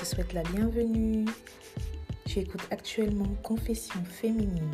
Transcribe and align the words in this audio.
te 0.00 0.06
souhaite 0.06 0.32
la 0.32 0.42
bienvenue. 0.44 1.26
Tu 2.24 2.38
écoutes 2.38 2.66
actuellement 2.70 3.28
Confession 3.42 4.00
féminine. 4.02 4.70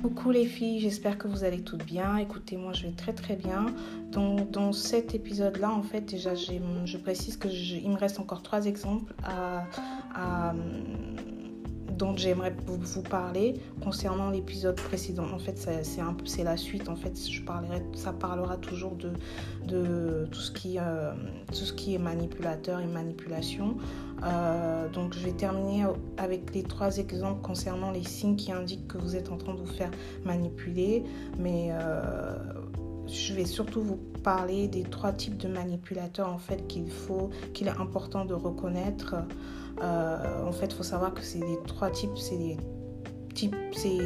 Coucou 0.00 0.30
les 0.30 0.46
filles, 0.46 0.80
j'espère 0.80 1.18
que 1.18 1.28
vous 1.28 1.44
allez 1.44 1.60
toutes 1.60 1.84
bien. 1.84 2.16
Écoutez, 2.16 2.56
moi 2.56 2.72
je 2.72 2.86
vais 2.86 2.92
très 2.92 3.12
très 3.12 3.36
bien. 3.36 3.66
Donc, 4.10 4.50
dans 4.50 4.72
cet 4.72 5.14
épisode-là, 5.14 5.70
en 5.70 5.82
fait, 5.82 6.00
déjà, 6.00 6.34
je 6.34 6.96
précise 6.96 7.36
que 7.36 7.48
il 7.48 7.90
me 7.90 7.98
reste 7.98 8.18
encore 8.18 8.42
trois 8.42 8.64
exemples 8.64 9.12
à 9.22 10.54
dont 12.02 12.16
j'aimerais 12.16 12.52
vous 12.66 13.02
parler 13.02 13.54
concernant 13.80 14.30
l'épisode 14.30 14.74
précédent. 14.74 15.26
En 15.32 15.38
fait, 15.38 15.56
c'est 15.56 16.42
la 16.42 16.56
suite. 16.56 16.88
En 16.88 16.96
fait, 16.96 17.16
je 17.30 17.42
parlerai, 17.42 17.80
ça 17.94 18.12
parlera 18.12 18.56
toujours 18.56 18.96
de, 18.96 19.12
de 19.68 20.26
tout, 20.32 20.40
ce 20.40 20.50
qui, 20.50 20.80
euh, 20.80 21.12
tout 21.46 21.54
ce 21.54 21.72
qui 21.72 21.94
est 21.94 21.98
manipulateur 21.98 22.80
et 22.80 22.86
manipulation. 22.86 23.76
Euh, 24.24 24.88
donc, 24.88 25.14
je 25.14 25.20
vais 25.20 25.30
terminer 25.30 25.86
avec 26.16 26.52
les 26.52 26.64
trois 26.64 26.96
exemples 26.98 27.40
concernant 27.40 27.92
les 27.92 28.02
signes 28.02 28.34
qui 28.34 28.50
indiquent 28.50 28.88
que 28.88 28.98
vous 28.98 29.14
êtes 29.14 29.30
en 29.30 29.36
train 29.36 29.54
de 29.54 29.60
vous 29.60 29.72
faire 29.72 29.92
manipuler. 30.24 31.04
Mais 31.38 31.68
euh, 31.70 32.36
je 33.06 33.32
vais 33.32 33.44
surtout 33.44 33.80
vous 33.80 34.00
parler 34.22 34.68
des 34.68 34.82
trois 34.82 35.12
types 35.12 35.36
de 35.36 35.48
manipulateurs 35.48 36.28
en 36.28 36.38
fait 36.38 36.66
qu'il 36.66 36.90
faut, 36.90 37.30
qu'il 37.54 37.66
est 37.66 37.78
important 37.78 38.24
de 38.24 38.34
reconnaître. 38.34 39.16
Euh, 39.80 40.46
en 40.46 40.52
fait, 40.52 40.66
il 40.66 40.74
faut 40.74 40.82
savoir 40.82 41.14
que 41.14 41.22
c'est 41.22 41.38
les 41.38 41.58
trois 41.66 41.90
types, 41.90 42.16
c'est 42.16 42.36
les 42.36 42.56
c'est 43.74 43.98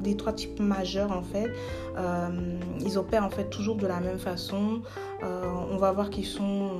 des, 0.00 0.16
trois 0.16 0.32
types 0.32 0.60
majeurs 0.60 1.10
en 1.10 1.22
fait. 1.22 1.50
Euh, 1.98 2.58
ils 2.80 2.96
opèrent 2.98 3.24
en 3.24 3.30
fait 3.30 3.50
toujours 3.50 3.76
de 3.76 3.86
la 3.86 3.98
même 3.98 4.18
façon. 4.18 4.80
Euh, 5.24 5.44
on 5.70 5.76
va 5.76 5.90
voir 5.90 6.08
qu'ils 6.08 6.24
sont, 6.24 6.70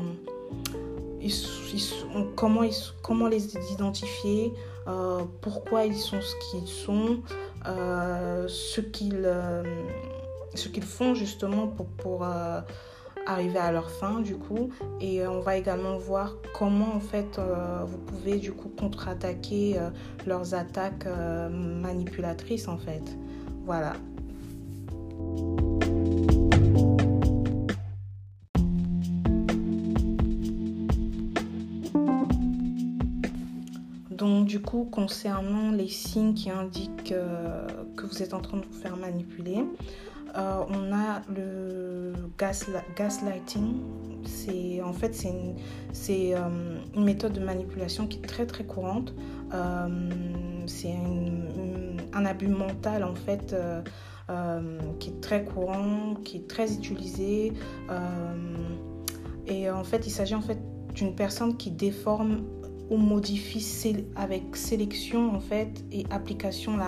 comment, 2.36 2.62
ils, 2.62 2.74
comment 3.02 3.26
les 3.26 3.56
identifier, 3.72 4.52
pourquoi 5.40 5.84
ils 5.84 5.96
sont 5.96 6.20
ce 6.20 6.34
qu'ils 6.50 6.68
sont, 6.68 7.18
ce 7.64 8.80
qu'ils 8.80 9.28
ce 10.56 10.68
qu'ils 10.68 10.84
font 10.84 11.14
justement 11.14 11.66
pour, 11.66 11.86
pour 11.86 12.24
arriver 13.26 13.58
à 13.58 13.72
leur 13.72 13.90
fin 13.90 14.20
du 14.20 14.36
coup. 14.36 14.70
Et 15.00 15.20
euh, 15.20 15.30
on 15.30 15.40
va 15.40 15.56
également 15.56 15.98
voir 15.98 16.36
comment 16.54 16.94
en 16.94 17.00
fait 17.00 17.38
euh, 17.38 17.84
vous 17.84 17.98
pouvez 17.98 18.38
du 18.38 18.52
coup 18.52 18.68
contre-attaquer 18.68 19.78
euh, 19.78 19.90
leurs 20.26 20.54
attaques 20.54 21.06
manipulatrices 21.50 22.68
en 22.68 22.78
fait. 22.78 23.02
Voilà. 23.64 23.94
Donc 34.10 34.46
du 34.46 34.60
coup, 34.60 34.88
concernant 34.90 35.72
les 35.72 35.88
signes 35.88 36.32
qui 36.32 36.48
indiquent 36.50 37.14
que 37.96 38.06
vous 38.06 38.22
êtes 38.22 38.32
en 38.32 38.40
train 38.40 38.56
de 38.56 38.64
vous 38.64 38.80
faire 38.80 38.96
manipuler, 38.96 39.62
euh, 40.36 40.64
on 40.68 40.92
a 40.92 41.22
le 41.34 42.12
gas, 42.38 42.66
gaslighting. 42.96 43.80
C'est 44.24 44.82
en 44.82 44.92
fait 44.92 45.14
c'est 45.14 45.28
une, 45.28 45.56
euh, 46.10 46.78
une, 46.94 47.04
méthode 47.04 47.32
de 47.32 47.40
manipulation 47.40 48.06
qui 48.06 48.18
est 48.18 48.26
très 48.26 48.46
très 48.46 48.64
courante. 48.64 49.14
Euh, 49.54 50.10
c'est 50.66 50.94
un 52.12 52.26
abus 52.26 52.48
mental 52.48 53.04
en 53.04 53.14
fait 53.14 53.54
qui 54.98 55.10
est 55.10 55.20
très 55.20 55.44
courant, 55.44 56.14
qui 56.24 56.38
est 56.38 56.48
très 56.48 56.74
utilisé. 56.74 57.52
et 59.46 59.70
en 59.70 59.84
fait, 59.84 60.06
il 60.06 60.10
s'agit 60.10 60.34
en 60.34 60.40
fait 60.40 60.58
d'une 60.94 61.14
personne 61.14 61.56
qui 61.56 61.70
déforme 61.70 62.42
ou 62.90 62.96
modifie 62.96 64.06
avec 64.14 64.56
sélection 64.56 65.34
en 65.34 65.40
fait 65.40 65.84
et 65.92 66.04
application 66.10 66.78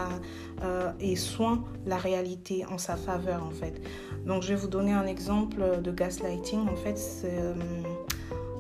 euh, 0.63 0.93
et 1.01 1.17
soin 1.17 1.65
la 1.87 1.97
réalité 1.97 2.65
en 2.71 2.79
sa 2.79 2.97
faveur 2.97 3.45
en 3.45 3.51
fait. 3.51 3.81
Donc 4.27 4.43
je 4.43 4.49
vais 4.49 4.55
vous 4.55 4.69
donner 4.69 4.93
un 4.93 5.07
exemple 5.07 5.81
de 5.83 5.91
gaslighting 5.91 6.69
en 6.69 6.77
fait. 6.77 7.01
Euh, 7.25 7.55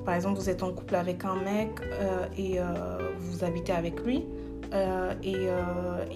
par 0.04 0.14
exemple 0.14 0.38
vous 0.38 0.48
êtes 0.48 0.62
en 0.62 0.72
couple 0.72 0.94
avec 0.94 1.24
un 1.24 1.36
mec 1.36 1.70
euh, 1.82 2.26
et 2.36 2.58
vous 3.18 3.44
habitez 3.44 3.72
avec 3.72 4.00
lui. 4.04 4.24
et 5.22 5.36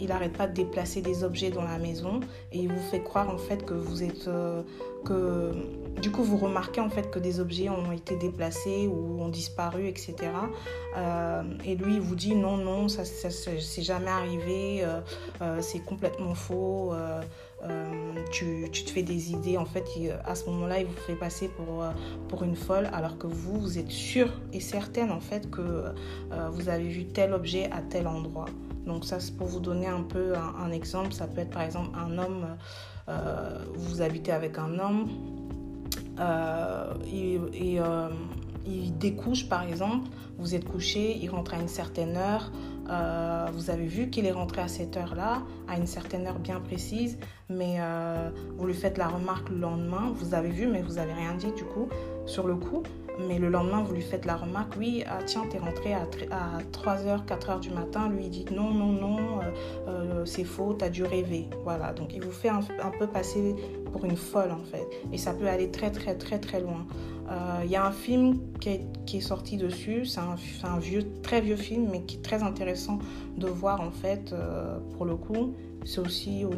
il 0.01 0.09
n'arrête 0.09 0.37
pas 0.37 0.47
de 0.47 0.55
déplacer 0.55 1.03
des 1.03 1.25
objets 1.25 1.51
dans 1.51 1.65
la 1.65 1.79
maison 1.79 2.21
et 2.53 2.59
il 2.59 2.69
vous 2.69 2.91
fait 2.91 3.03
croire 3.03 3.29
en 3.29 3.39
fait 3.39 3.65
que 3.65 3.75
vous 3.75 4.03
êtes 4.03 4.29
que 5.05 5.53
du 6.01 6.11
coup, 6.11 6.23
vous 6.23 6.37
remarquez 6.37 6.81
en 6.81 6.89
fait 6.89 7.11
que 7.11 7.19
des 7.19 7.39
objets 7.39 7.69
ont 7.69 7.93
été 7.93 8.17
déplacés 8.17 8.87
ou 8.87 9.21
ont 9.23 9.29
disparu, 9.29 9.87
etc. 9.87 10.15
Euh, 10.97 11.43
et 11.65 11.75
lui, 11.77 11.95
il 11.95 12.01
vous 12.01 12.17
dit 12.17 12.35
non, 12.35 12.57
non, 12.57 12.89
ça, 12.89 13.05
ça, 13.05 13.31
c'est 13.31 13.83
jamais 13.83 14.11
arrivé, 14.11 14.81
euh, 14.83 15.01
euh, 15.43 15.59
c'est 15.61 15.81
complètement 15.81 16.35
faux. 16.35 16.95
Tu, 18.33 18.69
tu, 18.73 18.85
te 18.85 18.91
fais 18.91 19.05
des 19.05 19.31
idées. 19.31 19.57
En 19.57 19.65
fait, 19.65 19.85
à 20.25 20.35
ce 20.35 20.47
moment-là, 20.47 20.81
il 20.81 20.87
vous 20.87 21.01
fait 21.07 21.15
passer 21.15 21.49
pour, 21.49 21.85
pour 22.29 22.43
une 22.43 22.57
folle, 22.57 22.89
alors 22.93 23.19
que 23.19 23.29
vous, 23.29 23.61
vous 23.61 23.79
êtes 23.79 23.91
sûr 23.91 24.29
et 24.53 24.59
certaine 24.59 25.13
en 25.13 25.21
fait 25.21 25.49
que 25.49 25.85
vous 26.51 26.69
avez 26.69 26.89
vu 26.89 27.05
tel 27.05 27.33
objet 27.33 27.71
à 27.71 27.81
tel 27.81 28.09
endroit. 28.09 28.47
Donc 28.85 29.05
ça, 29.05 29.21
c'est 29.21 29.37
pour 29.37 29.47
vous 29.47 29.61
donner 29.61 29.87
un 29.87 30.03
peu 30.03 30.35
un 30.37 30.73
exemple. 30.73 31.13
Ça 31.13 31.29
peut 31.29 31.41
être 31.41 31.51
par 31.51 31.63
exemple 31.63 31.97
un 31.97 32.19
homme, 32.19 32.57
vous 33.75 34.03
habitez 34.03 34.33
avec 34.33 34.59
un 34.59 34.81
homme 34.81 35.09
euh, 36.19 36.95
euh, 37.05 38.09
il 38.67 38.99
découche 38.99 39.49
par 39.49 39.63
exemple, 39.63 40.09
vous 40.39 40.55
êtes 40.55 40.65
couché, 40.65 41.19
il 41.21 41.29
rentre 41.31 41.55
à 41.55 41.59
une 41.59 41.69
certaine 41.69 42.17
heure, 42.17 42.53
euh, 42.91 43.47
vous 43.53 43.71
avez 43.71 43.87
vu 43.87 44.11
qu'il 44.11 44.27
est 44.27 44.33
rentré 44.33 44.63
à 44.63 44.69
cette 44.69 44.97
heure-là, 44.97 45.43
à 45.69 45.77
une 45.77 45.87
certaine 45.87 46.27
heure 46.27 46.39
bien 46.39 46.61
précise, 46.61 47.19
mais 47.49 47.79
vous 48.57 48.67
lui 48.67 48.75
faites 48.75 48.99
la 48.99 49.09
remarque 49.09 49.49
le 49.51 49.59
lendemain, 49.59 50.13
vous 50.15 50.35
avez 50.35 50.51
vu, 50.51 50.67
mais 50.67 50.83
vous 50.83 50.95
n'avez 50.95 51.13
rien 51.13 51.35
dit 51.35 51.53
du 51.53 51.65
coup. 51.65 51.89
Sur 52.27 52.47
le 52.47 52.55
coup. 52.55 52.83
Mais 53.29 53.39
le 53.39 53.49
lendemain, 53.49 53.83
vous 53.83 53.95
lui 53.95 54.03
faites 54.03 54.25
la 54.25 54.37
remarque, 54.37 54.75
oui, 54.79 55.05
ah, 55.07 55.23
tiens, 55.25 55.45
t'es 55.51 55.59
rentré 55.59 55.95
à, 55.95 56.07
3h, 56.73 57.25
4h 57.27 57.61
du 57.61 57.71
matin. 57.71 58.09
Lui, 58.09 58.25
il 58.25 58.31
dit 58.31 58.45
non, 58.55 58.71
non, 58.71 58.93
non, 58.93 59.41
c'est 60.25 60.45
faux, 60.45 60.75
t'as 60.75 60.89
dû 60.89 61.05
rêver. 61.05 61.49
Voilà, 61.65 61.93
donc 61.93 62.15
il 62.15 62.23
vous 62.23 62.31
fait 62.31 62.49
un, 62.49 62.61
peu 62.99 63.07
passer 63.07 63.55
pour 63.93 64.05
une 64.05 64.17
folle 64.17 64.51
en 64.51 64.65
fait. 64.65 64.87
Et 65.13 65.19
ça 65.19 65.33
peut 65.33 65.49
aller 65.49 65.71
très, 65.71 65.91
très, 65.91 66.15
très, 66.15 66.39
très 66.39 66.61
loin. 66.61 66.87
Il 67.65 67.71
y 67.71 67.77
a 67.77 67.87
un 67.87 67.93
film 67.93 68.39
qui 68.61 68.81
est, 69.17 69.21
sorti 69.21 69.57
dessus, 69.57 70.05
c'est 70.05 70.21
un, 70.21 70.79
vieux, 70.79 71.05
très 71.23 71.41
vieux 71.41 71.57
film, 71.57 71.89
mais 71.91 72.03
qui 72.03 72.17
est 72.17 72.23
très 72.23 72.43
intéressant 72.43 72.99
de 73.37 73.47
voir 73.47 73.81
en 73.81 73.91
fait, 73.91 74.35
pour 74.97 75.05
le 75.05 75.17
coup. 75.17 75.55
C'est 75.85 76.01
aussi 76.01 76.45
au, 76.45 76.55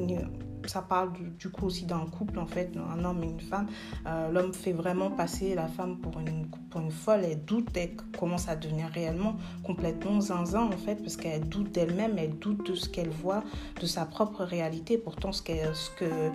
ça 0.69 0.82
parle 0.82 1.12
du, 1.38 1.50
coup 1.50 1.66
aussi 1.66 1.86
d'un 1.86 2.06
couple, 2.06 2.38
en 2.38 2.47
fait, 2.47 2.72
un 2.76 3.04
homme 3.04 3.22
et 3.22 3.26
une 3.26 3.41
femme. 3.41 3.66
Euh, 4.06 4.30
l'homme 4.30 4.52
fait 4.52 4.72
vraiment 4.72 5.10
passer 5.10 5.54
la 5.54 5.66
femme 5.66 5.98
pour 5.98 6.19
une, 6.19 6.47
pour 6.70 6.80
une 6.80 6.91
folle. 6.91 7.20
Elle 7.25 7.44
doute, 7.44 7.69
elle 7.76 7.97
commence 8.19 8.48
à 8.48 8.56
devenir 8.56 8.88
réellement 8.88 9.36
complètement 9.62 10.20
zinzin, 10.20 10.62
en 10.62 10.76
fait, 10.76 10.97
parce 10.97 11.16
qu'elle 11.16 11.48
doute 11.48 11.72
d'elle-même, 11.72 12.19
elle 12.19 12.38
doute 12.38 12.70
de 12.70 12.74
ce 12.74 12.88
qu'elle 12.88 13.10
voit, 13.10 13.42
de 13.80 13.86
sa 13.86 14.04
propre 14.04 14.44
réalité. 14.44 14.98
Pourtant, 14.98 15.32
ce, 15.32 15.42
ce 15.42 15.91
que 15.91 16.30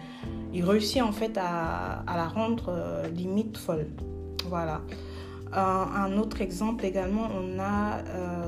il 0.53 0.63
réussit, 0.63 1.01
en 1.01 1.12
fait, 1.12 1.38
à, 1.38 2.00
à 2.07 2.18
la 2.18 2.28
rendre 2.28 2.69
euh, 2.69 3.07
limite 3.09 3.57
folle. 3.57 3.88
Voilà. 4.45 4.81
Euh, 5.53 5.56
un 5.56 6.18
autre 6.18 6.41
exemple 6.41 6.85
également, 6.85 7.28
on 7.35 7.59
a 7.59 8.01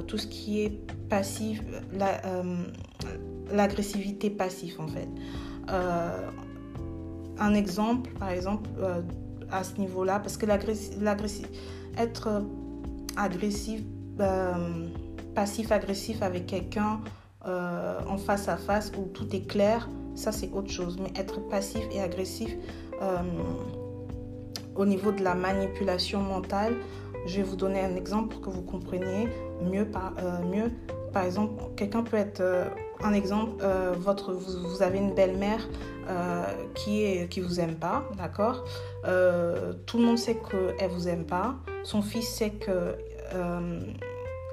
tout 0.07 0.17
ce 0.17 0.27
qui 0.27 0.61
est 0.61 0.79
passif, 1.09 1.61
l'agressivité 3.51 4.29
passive 4.29 4.79
en 4.79 4.87
fait. 4.87 5.09
Euh, 5.69 6.29
un 7.39 7.53
exemple, 7.53 8.11
par 8.19 8.29
exemple, 8.29 8.69
euh, 8.79 9.01
à 9.51 9.63
ce 9.63 9.77
niveau-là, 9.77 10.19
parce 10.19 10.37
que 10.37 10.45
l'agressif, 10.45 11.47
être 11.97 12.43
agressif, 13.17 13.81
euh, 14.19 14.87
passif-agressif 15.35 16.21
avec 16.21 16.45
quelqu'un 16.45 16.99
en 17.43 18.17
face 18.17 18.47
à 18.47 18.55
face 18.55 18.91
où 18.95 19.07
tout 19.07 19.35
est 19.35 19.47
clair, 19.47 19.89
ça 20.13 20.31
c'est 20.31 20.51
autre 20.53 20.69
chose. 20.69 20.99
Mais 21.01 21.11
être 21.19 21.39
passif 21.49 21.81
et 21.91 21.99
agressif 21.99 22.55
au 24.75 24.85
niveau 24.85 25.11
de 25.11 25.23
la 25.23 25.33
manipulation 25.33 26.21
mentale, 26.21 26.75
je 27.25 27.37
vais 27.37 27.43
vous 27.43 27.55
donner 27.55 27.81
un 27.81 27.95
exemple 27.95 28.35
pour 28.35 28.41
que 28.41 28.49
vous 28.51 28.61
compreniez 28.61 29.27
mieux. 29.63 29.85
Par, 29.85 30.13
mieux. 30.51 30.71
Par 31.11 31.23
exemple, 31.23 31.63
quelqu'un 31.75 32.03
peut 32.03 32.17
être 32.17 32.41
un 33.03 33.13
exemple, 33.13 33.61
euh, 33.63 33.93
votre, 33.97 34.33
vous, 34.33 34.81
avez 34.81 34.97
une 34.97 35.13
belle-mère 35.13 35.67
euh, 36.07 36.43
qui 36.75 37.03
est 37.03 37.29
qui 37.29 37.39
vous 37.41 37.59
aime 37.59 37.75
pas, 37.75 38.03
d'accord? 38.17 38.63
Euh, 39.05 39.73
Tout 39.85 39.97
le 39.97 40.05
monde 40.05 40.17
sait 40.17 40.37
qu'elle 40.37 40.89
vous 40.89 41.07
aime 41.07 41.25
pas. 41.25 41.55
Son 41.83 42.01
fils 42.01 42.27
sait 42.27 42.51
que 42.51 42.95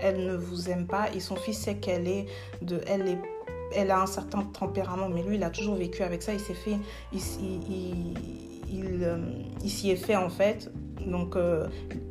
elle 0.00 0.24
ne 0.26 0.36
vous 0.36 0.70
aime 0.70 0.86
pas 0.86 1.10
et 1.12 1.18
son 1.18 1.34
fils 1.34 1.58
sait 1.58 1.74
qu'elle 1.76 2.06
est 2.06 2.26
de 2.62 2.80
elle 2.86 3.08
est 3.08 3.18
elle 3.74 3.90
a 3.90 4.00
un 4.00 4.06
certain 4.06 4.42
tempérament, 4.42 5.10
mais 5.10 5.22
lui, 5.22 5.36
il 5.36 5.44
a 5.44 5.50
toujours 5.50 5.74
vécu 5.74 6.02
avec 6.02 6.22
ça. 6.22 6.32
Il 6.32 6.40
s'est 6.40 6.54
fait, 6.54 6.78
il, 7.12 7.20
s'y 9.68 9.90
est 9.90 9.96
fait 9.96 10.16
en 10.16 10.30
fait. 10.30 10.70
Donc, 11.06 11.36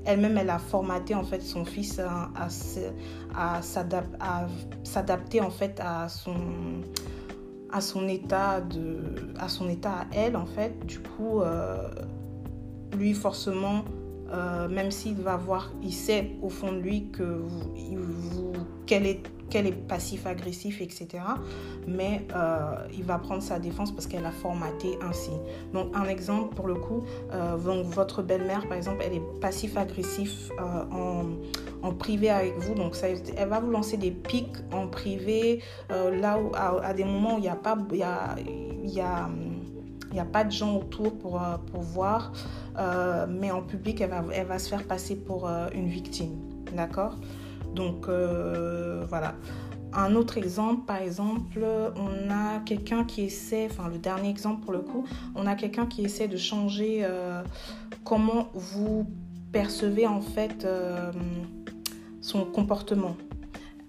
elle-même, 0.06 0.38
elle 0.38 0.50
a 0.50 0.60
formaté 0.60 1.16
en 1.16 1.24
fait 1.24 1.42
son 1.42 1.66
fils 1.66 2.00
à, 2.00 3.62
s'adapter 4.84 5.42
en 5.42 5.50
fait 5.50 5.81
à 5.84 6.07
son 7.81 8.07
état 8.07 8.62
à 9.39 9.50
son 9.50 9.69
état 9.69 9.92
à 9.92 10.06
elle 10.13 10.36
en 10.36 10.45
fait. 10.45 10.86
Du 10.86 11.00
coup 11.00 11.42
euh, 11.42 11.89
lui 12.98 13.13
forcément 13.13 13.84
euh, 14.31 14.68
même 14.68 14.92
s'il 14.92 15.16
va 15.16 15.38
voir 15.38 15.72
il 15.81 15.94
sait 15.94 16.31
au 16.42 16.50
fond 16.50 16.72
de 16.74 16.80
lui 16.80 17.10
que 17.12 17.44
est 18.90 19.24
qu'elle 19.49 19.67
est 19.67 19.71
passif-agressif, 19.71 20.81
etc. 20.81 21.07
Mais 21.88 22.25
euh, 22.35 22.75
il 22.94 23.03
va 23.03 23.17
prendre 23.17 23.41
sa 23.41 23.59
défense 23.59 23.91
parce 23.91 24.07
qu'elle 24.07 24.25
a 24.25 24.31
formaté 24.31 24.97
ainsi. 25.01 25.31
Donc 25.73 25.95
un 25.95 26.05
exemple 26.05 26.55
pour 26.55 26.67
le 26.67 26.75
coup, 26.75 27.03
euh, 27.33 27.55
votre 27.55 28.21
belle-mère 28.21 28.67
par 28.67 28.77
exemple, 28.77 29.03
elle 29.05 29.15
est 29.15 29.39
passif-agressif 29.41 30.49
euh, 30.59 31.23
en, 31.81 31.94
privé 31.94 32.29
avec 32.29 32.57
vous. 32.57 32.73
Donc 32.75 32.95
ça, 32.95 33.07
elle 33.09 33.47
va 33.47 33.59
vous 33.59 33.71
lancer 33.71 33.97
des 33.97 34.11
pics 34.11 34.57
en 34.71 34.88
privé, 34.88 35.61
là 35.89 36.38
où 36.39 36.51
à, 36.53 36.94
des 36.94 37.05
moments 37.05 37.35
où 37.35 37.38
il 37.38 37.44
n'y 37.44 37.49
a 37.49 37.55
pas... 37.55 37.75
De 40.44 40.51
gens 40.51 40.77
autour 40.77 41.17
pour, 41.17 41.41
pour 41.71 41.81
voir, 41.81 42.31
mais 43.29 43.51
en 43.51 43.61
public, 43.61 44.01
elle 44.01 44.09
va, 44.09 44.23
elle 44.33 44.47
va 44.47 44.59
se 44.59 44.69
faire 44.69 44.83
passer 44.83 45.15
pour 45.15 45.49
une 45.73 45.88
victime. 45.88 46.35
D'accord? 46.75 47.15
Donc 47.77 48.09
euh, 48.09 49.06
voilà. 49.07 49.35
Un 49.94 50.15
autre 50.15 50.38
exemple, 50.38 50.85
par 50.85 50.97
exemple, 50.97 51.65
on 51.95 52.29
a 52.29 52.59
quelqu'un 52.65 53.06
qui 53.06 53.21
essaie, 53.21 53.69
enfin 53.71 53.88
le 53.88 53.97
dernier 53.97 54.29
exemple 54.29 54.62
pour 54.63 54.74
le 54.74 54.79
coup, 54.79 55.06
on 55.33 55.47
a 55.47 55.56
quelqu'un 55.56 55.85
qui 55.85 56.03
essaie 56.03 56.27
de 56.27 56.35
changer 56.35 57.00
euh, 57.03 57.41
comment 58.03 58.50
vous 58.53 59.07
percevez 59.53 60.06
en 60.06 60.19
fait 60.19 60.65
euh, 60.65 61.12
son 62.21 62.44
comportement. 62.44 63.15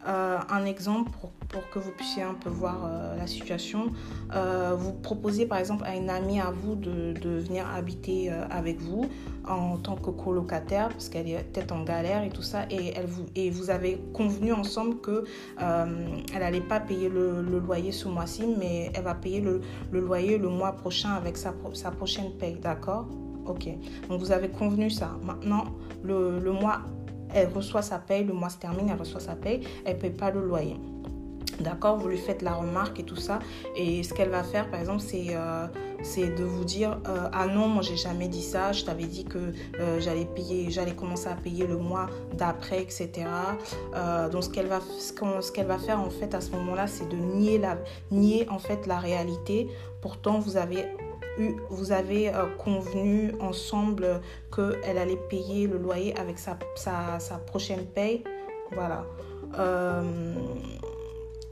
un 0.07 0.65
exemple 0.65 1.11
pour 1.21 1.31
pour 1.49 1.69
que 1.71 1.79
vous 1.79 1.91
puissiez 1.93 2.23
un 2.23 2.35
peu 2.35 2.51
voir 2.51 2.85
euh, 2.85 3.17
la 3.17 3.27
situation. 3.27 3.91
Euh, 4.35 4.75
vous 4.79 4.93
proposez 4.93 5.47
par 5.47 5.59
exemple 5.59 5.85
à 5.85 5.97
une 5.97 6.11
amie 6.11 6.41
à 6.41 6.51
vous 6.51 6.75
de, 6.75 7.15
de 7.15 7.39
venir 7.39 7.67
habiter 7.69 8.31
euh, 8.31 8.47
avec 8.51 8.81
vous 8.81 9.07
en 9.47 9.79
tant 9.79 9.97
que 9.97 10.11
colocataire 10.11 10.91
parce 10.91 11.09
qu'elle 11.09 11.29
est 11.29 11.43
peut-être 11.43 11.73
en 11.73 11.83
galère 11.83 12.23
et 12.23 12.29
tout 12.29 12.43
ça 12.43 12.67
et, 12.71 12.93
elle 12.95 13.07
vous, 13.07 13.25
et 13.35 13.49
vous 13.51 13.71
avez 13.71 13.99
convenu 14.13 14.53
ensemble 14.53 15.01
que 15.01 15.25
elle 15.59 16.39
n'allait 16.39 16.61
pas 16.61 16.81
payer 16.81 17.09
le, 17.09 17.41
loyer 17.41 17.93
ce 17.93 18.09
mois-ci 18.09 18.45
mais 18.59 18.91
elle 18.95 19.05
va 19.05 19.15
payer 19.15 19.41
le, 19.41 19.63
loyer 19.93 20.37
le 20.37 20.49
mois 20.49 20.73
prochain 20.73 21.13
avec 21.13 21.39
sa, 21.39 21.55
sa 21.73 21.91
prochaine 21.91 22.33
paye, 22.33 22.59
d'accord? 22.61 23.07
Ok, 23.47 23.67
donc 24.09 24.21
vous 24.21 24.33
avez 24.33 24.51
convenu 24.51 24.91
ça. 24.91 25.17
Maintenant, 25.23 25.65
le, 26.03 26.39
le 26.39 26.53
mois 26.53 26.83
elle 27.33 27.49
reçoit 27.49 27.83
sa 27.83 27.99
paye, 27.99 28.25
le 28.25 28.33
mois 28.35 28.51
se 28.51 28.59
termine, 28.59 28.89
elle 28.91 28.99
reçoit 28.99 29.21
sa 29.21 29.35
paye, 29.35 29.63
elle 29.85 29.97
ne 29.97 30.01
paye 30.01 30.11
pas 30.11 30.31
le 30.31 30.47
loyer. 30.47 30.77
D'accord 31.61 31.99
Vous 31.99 32.09
lui 32.09 32.19
faites 32.19 32.43
la 32.43 32.53
remarque 32.53 33.01
et 33.01 33.03
tout 33.03 33.17
ça. 33.17 33.41
Et 33.75 34.03
ce 34.03 34.15
qu'elle 34.15 34.29
va 34.29 34.45
faire, 34.45 34.71
par 34.71 34.79
exemple, 34.79 35.03
c'est 35.03 35.29
euh, 35.31 35.67
de 36.17 36.45
vous 36.45 36.65
dire 36.65 37.01
euh, 37.09 37.29
Ah 37.33 37.47
non, 37.47 37.69
moi, 37.69 37.83
j'ai 37.83 37.97
jamais 37.97 38.29
dit 38.29 38.43
ça. 38.43 38.73
Je 38.73 38.85
t'avais 38.85 39.07
dit 39.07 39.25
que 39.25 39.53
euh, 39.81 40.01
j'allais 40.01 40.25
payer, 40.25 40.71
j'allais 40.71 40.95
commencer 40.95 41.29
à 41.29 41.35
payer 41.35 41.67
le 41.67 41.77
mois 41.77 42.09
d'après, 42.35 42.83
etc. 42.83 43.27
donc, 44.31 44.45
ce 44.45 44.51
qu'elle 44.51 44.67
va, 44.69 45.79
faire, 45.79 46.01
en 46.01 46.11
fait, 46.11 46.35
à 46.35 46.41
ce 46.41 46.51
moment-là, 46.53 46.87
c'est 46.87 47.09
de 47.09 47.17
nier, 47.17 47.59
la, 47.59 47.77
en 48.51 48.59
fait, 48.59 48.87
la 48.87 48.99
réalité. 48.99 49.69
Pourtant, 50.01 50.39
vous 50.39 50.57
avez 50.57 50.87
eu, 51.39 51.57
vous 51.71 51.91
avez 51.93 52.31
convenu 52.59 53.33
ensemble 53.41 54.21
qu'elle 54.55 54.99
allait 54.99 55.19
payer 55.29 55.67
le 55.67 55.79
loyer 55.79 56.17
avec 56.19 56.39
sa, 56.39 56.57
sa, 56.77 57.19
sa 57.19 57.39
prochaine 57.39 57.85
paye. 57.87 58.23
Voilà. 58.73 59.05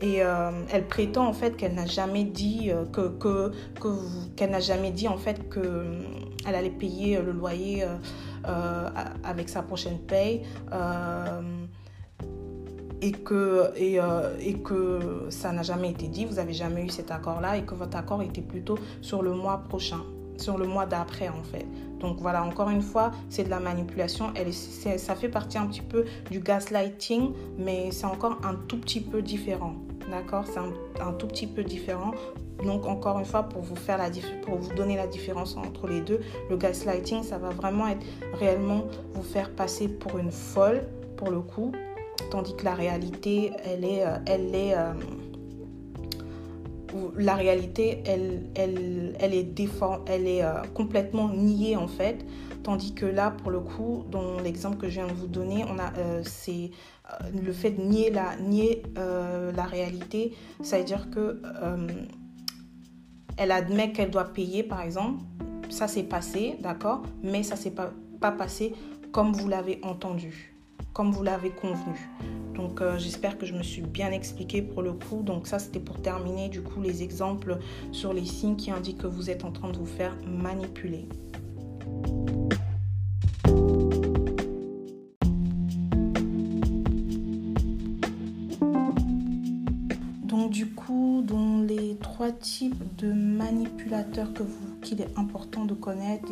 Et 0.02 0.22
euh, 0.22 0.50
elle 0.70 0.86
prétend 0.86 1.26
en 1.26 1.32
fait 1.32 1.56
qu'elle 1.56 1.74
n'a 1.74 1.86
jamais 1.86 2.24
dit 2.24 2.70
euh, 2.70 2.84
que, 2.84 3.08
que, 3.08 3.52
que 3.80 3.88
qu'elle 4.36 4.50
n'a 4.50 4.60
jamais 4.60 4.90
dit 4.90 5.08
en 5.08 5.16
fait 5.16 5.48
que 5.48 5.60
euh, 5.60 6.02
elle 6.46 6.54
allait 6.54 6.68
payer 6.68 7.18
le 7.20 7.32
loyer 7.32 7.84
avec 9.24 9.48
sa 9.48 9.62
prochaine 9.62 9.98
paye 9.98 10.42
et 13.00 13.12
que 13.12 13.72
et, 13.76 14.54
que 14.62 15.26
ça 15.30 15.50
n'a 15.52 15.62
jamais 15.62 15.90
été 15.90 16.08
dit. 16.08 16.26
Vous 16.26 16.34
n'avez 16.34 16.52
jamais 16.52 16.84
eu 16.84 16.90
cet 16.90 17.10
accord 17.10 17.40
là 17.40 17.56
et 17.56 17.62
que 17.62 17.74
votre 17.74 17.96
accord 17.96 18.22
était 18.22 18.42
plutôt 18.42 18.78
sur 19.00 19.22
le 19.22 19.32
mois 19.32 19.64
prochain, 19.68 20.02
sur 20.36 20.58
le 20.58 20.66
mois 20.66 20.84
d'après 20.84 21.28
en 21.28 21.42
fait. 21.42 21.66
Donc 22.00 22.18
voilà, 22.20 22.44
encore 22.44 22.68
une 22.68 22.82
fois, 22.82 23.10
c'est 23.30 23.44
de 23.44 23.50
la 23.50 23.58
manipulation. 23.58 24.30
Elle, 24.34 24.52
ça 24.52 25.16
fait 25.16 25.30
partie 25.30 25.56
un 25.56 25.66
petit 25.66 25.80
peu 25.80 26.04
du 26.30 26.40
gaslighting, 26.40 27.32
mais 27.58 27.90
c'est 27.90 28.06
encore 28.06 28.38
un 28.44 28.54
tout 28.68 28.78
petit 28.78 29.00
peu 29.00 29.22
différent. 29.22 29.74
D'accord 30.10 30.44
C'est 30.46 30.60
un, 31.00 31.12
tout 31.12 31.26
petit 31.26 31.46
peu 31.46 31.64
différent. 31.64 32.12
Donc 32.64 32.86
encore 32.86 33.18
une 33.18 33.24
fois, 33.24 33.42
pour 33.42 33.62
vous, 33.62 33.76
faire 33.76 33.98
la, 33.98 34.08
pour 34.42 34.56
vous 34.56 34.72
donner 34.74 34.96
la 34.96 35.06
différence 35.06 35.56
entre 35.56 35.88
les 35.88 36.00
deux, 36.00 36.20
le 36.48 36.56
gaslighting, 36.56 37.22
ça 37.22 37.38
va 37.38 37.50
vraiment 37.50 37.88
être 37.88 38.06
réellement 38.34 38.84
vous 39.12 39.22
faire 39.22 39.50
passer 39.50 39.88
pour 39.88 40.18
une 40.18 40.30
folle, 40.30 40.82
pour 41.16 41.30
le 41.30 41.40
coup, 41.40 41.72
tandis 42.30 42.54
que 42.56 42.64
la 42.64 42.74
réalité, 42.74 43.52
elle 43.64 43.84
est... 43.84 44.06
Euh, 44.06 44.16
elle 44.26 44.54
est 44.54 44.74
euh, 44.76 44.92
la 47.18 47.34
réalité, 47.34 48.02
elle, 48.06 48.44
elle, 48.54 49.16
elle 49.20 49.34
est, 49.34 49.46
elle 50.06 50.26
est 50.26 50.42
euh, 50.42 50.62
complètement 50.72 51.28
niée 51.28 51.76
en 51.76 51.88
fait. 51.88 52.24
Tandis 52.62 52.94
que 52.94 53.04
là, 53.04 53.32
pour 53.32 53.50
le 53.50 53.60
coup, 53.60 54.04
dans 54.10 54.40
l'exemple 54.40 54.78
que 54.78 54.88
je 54.88 54.94
viens 54.94 55.06
de 55.06 55.12
vous 55.12 55.26
donner, 55.26 55.64
on 55.68 55.78
a, 55.78 55.92
c'est 56.22 56.70
le 57.32 57.52
fait 57.52 57.70
de 57.70 57.82
nier 57.82 58.10
la, 58.10 58.36
nier, 58.36 58.82
euh, 58.98 59.52
la 59.52 59.64
réalité, 59.64 60.34
ça 60.62 60.78
veut 60.78 60.84
dire 60.84 61.10
que 61.10 61.40
euh, 61.44 61.86
elle 63.36 63.52
admet 63.52 63.92
qu'elle 63.92 64.10
doit 64.10 64.24
payer, 64.24 64.62
par 64.62 64.82
exemple. 64.82 65.22
Ça 65.68 65.88
s'est 65.88 66.04
passé, 66.04 66.56
d'accord, 66.60 67.02
mais 67.22 67.42
ça 67.42 67.56
s'est 67.56 67.72
pas, 67.72 67.92
pas 68.20 68.32
passé 68.32 68.74
comme 69.12 69.32
vous 69.32 69.48
l'avez 69.48 69.80
entendu, 69.82 70.54
comme 70.92 71.10
vous 71.10 71.22
l'avez 71.22 71.50
convenu. 71.50 72.10
Donc 72.54 72.82
j'espère 72.96 73.36
que 73.36 73.44
je 73.44 73.54
me 73.54 73.62
suis 73.62 73.82
bien 73.82 74.10
expliqué 74.12 74.62
pour 74.62 74.82
le 74.82 74.92
coup. 74.92 75.22
Donc 75.22 75.46
ça 75.46 75.58
c'était 75.58 75.80
pour 75.80 76.00
terminer 76.00 76.48
du 76.48 76.62
coup 76.62 76.80
les 76.80 77.02
exemples 77.02 77.58
sur 77.92 78.12
les 78.12 78.24
signes 78.24 78.56
qui 78.56 78.70
indiquent 78.70 79.02
que 79.02 79.06
vous 79.06 79.30
êtes 79.30 79.44
en 79.44 79.52
train 79.52 79.70
de 79.70 79.76
vous 79.76 79.86
faire 79.86 80.16
manipuler. 80.26 81.06
Type 92.32 92.96
de 92.96 93.12
manipulateur 93.12 94.32
que 94.32 94.42
qu'il 94.82 95.00
est 95.00 95.18
important 95.18 95.64
de 95.64 95.74
connaître 95.74 96.28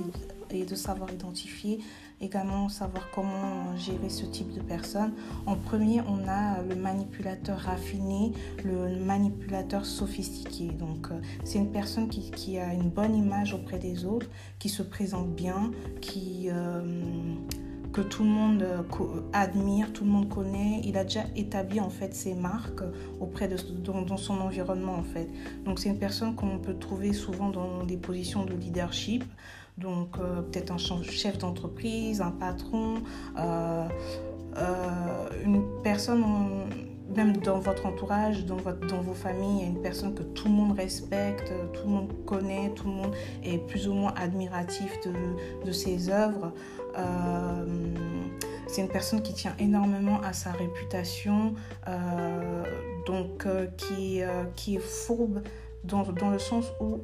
et, 0.50 0.64
de 0.64 0.74
savoir 0.74 1.12
identifier. 1.12 1.80
Également 2.20 2.68
savoir 2.68 3.10
comment 3.12 3.76
gérer 3.76 4.08
ce 4.08 4.24
type 4.24 4.52
de 4.52 4.60
personnes. 4.60 5.12
En 5.46 5.56
premier, 5.56 6.00
on 6.02 6.28
a 6.28 6.62
le 6.62 6.76
manipulateur 6.76 7.58
raffiné, 7.58 8.32
le 8.64 9.04
manipulateur 9.04 9.84
sophistiqué. 9.84 10.68
Donc, 10.68 11.08
euh, 11.10 11.20
c'est 11.42 11.58
une 11.58 11.72
personne 11.72 12.08
qui, 12.08 12.30
qui, 12.30 12.58
a 12.58 12.72
une 12.72 12.88
bonne 12.88 13.16
image 13.16 13.52
auprès 13.52 13.78
des 13.78 14.04
autres, 14.04 14.30
qui 14.60 14.68
se 14.68 14.82
présente 14.82 15.34
bien, 15.34 15.72
qui... 16.00 16.48
Euh, 16.50 17.34
que 17.94 18.00
tout 18.00 18.24
le 18.24 18.28
monde 18.28 18.62
euh, 18.62 18.82
admire, 19.32 19.92
tout 19.92 20.04
le 20.04 20.10
monde 20.10 20.28
connaît. 20.28 20.80
Il 20.84 20.98
a 20.98 21.04
déjà 21.04 21.22
établi 21.36 21.78
en 21.80 21.90
fait 21.90 22.12
ses 22.12 22.34
marques 22.34 22.82
auprès 23.20 23.46
de 23.46 23.56
dans, 23.84 24.16
son 24.16 24.40
environnement 24.40 24.94
en 24.94 25.04
fait. 25.04 25.28
Donc 25.64 25.78
c'est 25.78 25.88
une 25.88 25.98
personne 25.98 26.34
qu'on 26.34 26.58
peut 26.58 26.74
trouver 26.74 27.12
souvent 27.12 27.50
dans 27.50 27.84
des 27.84 27.96
positions 27.96 28.44
de 28.44 28.52
leadership. 28.52 29.24
Donc 29.78 30.18
euh, 30.18 30.42
peut-être 30.42 30.72
un 30.72 31.02
chef 31.02 31.38
d'entreprise, 31.38 32.20
un 32.20 32.32
patron, 32.32 32.96
euh, 33.38 33.86
une 35.44 35.62
personne 35.84 36.24
même 37.14 37.36
dans 37.36 37.60
votre 37.60 37.86
entourage, 37.86 38.44
dans, 38.44 38.56
votre, 38.56 38.84
dans 38.88 39.02
vos 39.02 39.14
familles, 39.14 39.58
il 39.58 39.62
y 39.62 39.66
a 39.66 39.68
une 39.68 39.82
personne 39.82 40.14
que 40.14 40.22
tout 40.22 40.48
le 40.48 40.54
monde 40.54 40.76
respecte, 40.76 41.52
tout 41.72 41.82
le 41.84 41.90
monde 41.90 42.12
connaît, 42.24 42.70
tout 42.74 42.88
le 42.88 42.94
monde 42.94 43.14
est 43.44 43.58
plus 43.58 43.86
ou 43.86 43.92
moins 43.92 44.14
admiratif 44.16 44.98
de, 45.04 45.64
de 45.64 45.70
ses 45.70 46.08
œuvres. 46.08 46.52
Euh, 46.98 47.64
c'est 48.66 48.82
une 48.82 48.88
personne 48.88 49.22
qui 49.22 49.34
tient 49.34 49.54
énormément 49.58 50.20
à 50.22 50.32
sa 50.32 50.50
réputation, 50.52 51.54
euh, 51.88 52.64
donc 53.06 53.46
euh, 53.46 53.66
qui, 53.76 54.22
qui 54.56 54.76
est 54.76 54.80
fourbe 54.80 55.42
dans, 55.84 56.02
dans, 56.02 56.30
le 56.30 56.38
sens 56.38 56.66
où 56.80 57.00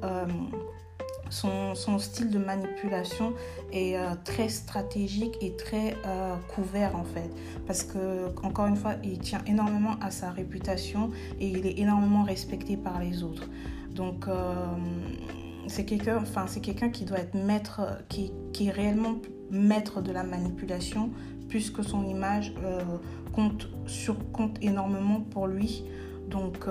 son, 1.28 1.76
son, 1.76 1.98
style 1.98 2.30
de 2.30 2.38
manipulation 2.38 3.34
est 3.72 3.96
très 4.24 4.48
stratégique 4.48 5.36
et 5.40 5.54
très 5.54 5.96
couvert 6.48 6.96
en 6.96 7.04
fait. 7.04 7.30
Parce 7.66 7.84
que, 7.84 8.34
encore 8.42 8.66
une 8.66 8.76
fois, 8.76 8.94
il 9.04 9.18
tient 9.20 9.42
énormément 9.46 9.96
à 10.00 10.10
sa 10.10 10.30
réputation 10.30 11.10
et 11.38 11.46
il 11.46 11.66
est 11.66 11.78
énormément 11.78 12.24
respecté 12.24 12.76
par 12.76 12.98
les 12.98 13.22
autres. 13.22 13.48
Donc, 13.94 14.26
c'est 15.68 15.84
quelqu'un 15.84 16.18
enfin, 16.22 16.46
qui 16.90 17.04
doit 17.04 17.18
être 17.18 17.34
maître, 17.34 17.82
qui, 18.08 18.32
qui, 18.52 18.68
est 18.68 18.72
réellement 18.72 19.16
maître 19.50 20.00
de 20.02 20.12
la 20.12 20.22
manipulation, 20.22 21.10
puisque 21.48 21.82
son 21.82 22.06
image 22.06 22.54
compte, 23.32 23.68
sur, 23.86 24.16
compte 24.32 24.56
énormément 24.62 25.20
pour 25.20 25.46
lui. 25.46 25.84
Donc, 26.28 26.66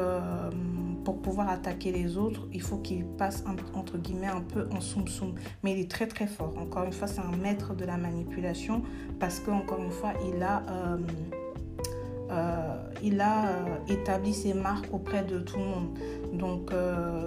pour 1.03 1.21
pouvoir 1.21 1.49
attaquer 1.49 1.91
les 1.91 2.17
autres, 2.17 2.47
il 2.53 2.61
faut 2.61 2.77
qu'il 2.77 3.05
passe 3.05 3.43
entre 3.73 3.97
guillemets 3.97 4.27
un 4.27 4.41
peu 4.41 4.67
en 4.71 4.81
soum 4.81 5.07
soum. 5.07 5.33
Mais 5.63 5.73
il 5.73 5.79
est 5.79 5.89
très 5.89 6.07
très 6.07 6.27
fort. 6.27 6.53
Encore 6.57 6.83
une 6.83 6.93
fois, 6.93 7.07
c'est 7.07 7.21
un 7.21 7.35
maître 7.35 7.73
de 7.73 7.85
la 7.85 7.97
manipulation 7.97 8.83
parce 9.19 9.39
que 9.39 9.51
encore 9.51 9.79
une 9.79 9.91
fois, 9.91 10.13
il 10.27 10.41
a 10.43 10.63
euh, 10.69 10.97
euh, 12.31 12.89
il 13.01 13.19
a 13.21 13.47
euh, 13.47 13.77
établi 13.87 14.33
ses 14.33 14.53
marques 14.53 14.93
auprès 14.93 15.23
de 15.23 15.39
tout 15.39 15.57
le 15.57 15.65
monde. 15.65 15.97
Donc 16.33 16.71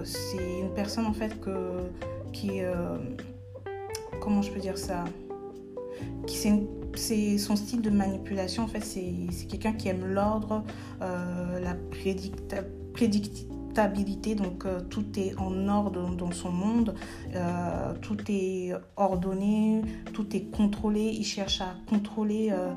c'est 0.04 0.60
une 0.60 0.72
personne 0.74 1.06
en 1.06 1.12
fait 1.12 1.40
que 1.40 1.90
qui 2.32 2.60
comment 4.20 4.42
je 4.42 4.52
peux 4.52 4.60
dire 4.60 4.78
ça? 4.78 5.04
C'est 6.94 7.38
son 7.38 7.56
style 7.56 7.80
de 7.80 7.90
manipulation 7.90 8.64
en 8.64 8.68
fait 8.68 8.84
c'est 8.84 9.46
quelqu'un 9.48 9.72
qui 9.72 9.88
aime 9.88 10.04
l'ordre 10.04 10.64
la 11.00 11.74
prédictibilité 11.90 13.62
donc 14.36 14.66
euh, 14.66 14.80
tout 14.80 15.04
est 15.16 15.34
en 15.38 15.68
ordre 15.68 16.14
dans 16.14 16.30
son 16.30 16.50
monde, 16.50 16.94
euh, 17.34 17.94
tout 18.02 18.18
est 18.28 18.72
ordonné, 18.96 19.82
tout 20.12 20.36
est 20.36 20.50
contrôlé, 20.50 21.10
il 21.12 21.24
cherche 21.24 21.60
à 21.60 21.74
contrôler, 21.88 22.50
euh, 22.52 22.74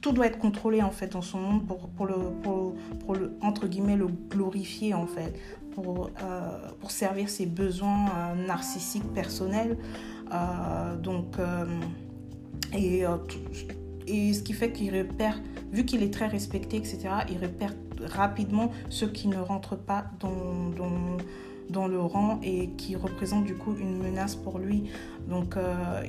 tout 0.00 0.12
doit 0.12 0.26
être 0.26 0.38
contrôlé 0.38 0.82
en 0.82 0.90
fait 0.90 1.12
dans 1.12 1.22
son 1.22 1.38
monde 1.38 1.66
pour, 1.66 2.06
le, 2.06 3.36
entre 3.42 3.66
guillemets, 3.66 3.96
le 3.96 4.08
glorifier 4.30 4.94
en 4.94 5.06
fait, 5.06 5.34
pour 5.74 6.10
servir 6.88 7.28
ses 7.28 7.44
besoins 7.44 8.34
narcissiques 8.34 9.12
personnels. 9.12 9.76
Donc, 11.02 11.36
et, 12.72 13.04
et 14.06 14.32
ce 14.32 14.42
qui 14.42 14.52
fait 14.52 14.72
qu'il 14.72 14.96
repère, 14.96 15.40
vu 15.72 15.84
qu'il 15.84 16.02
est 16.02 16.12
très 16.12 16.26
respecté, 16.26 16.76
etc., 16.76 17.08
il 17.28 17.38
repère 17.38 17.74
rapidement 18.06 18.70
ceux 18.88 19.08
qui 19.08 19.28
ne 19.28 19.36
rentrent 19.36 19.76
pas 19.76 20.06
dans, 20.20 20.70
dans, 20.76 21.16
dans, 21.68 21.86
le 21.86 22.00
rang 22.00 22.40
et 22.42 22.70
qui 22.70 22.96
représentent 22.96 23.44
du 23.44 23.54
coup 23.54 23.74
une 23.78 23.98
menace 23.98 24.34
pour 24.34 24.58
lui. 24.58 24.90
Donc 25.28 25.56
euh, 25.56 26.02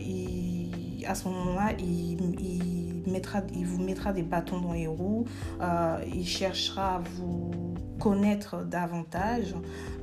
à 1.05 1.15
ce 1.15 1.27
moment-là, 1.27 1.73
il, 1.79 2.17
il, 2.39 3.65
vous 3.65 3.83
mettra 3.83 4.13
des 4.13 4.23
bâtons 4.23 4.61
dans 4.61 4.73
les 4.73 4.87
roues, 4.87 5.25
euh, 5.61 5.97
il 6.13 6.25
cherchera 6.25 6.95
à 6.95 6.99
vous 6.99 7.70
connaître 8.01 8.63
davantage, 8.65 9.53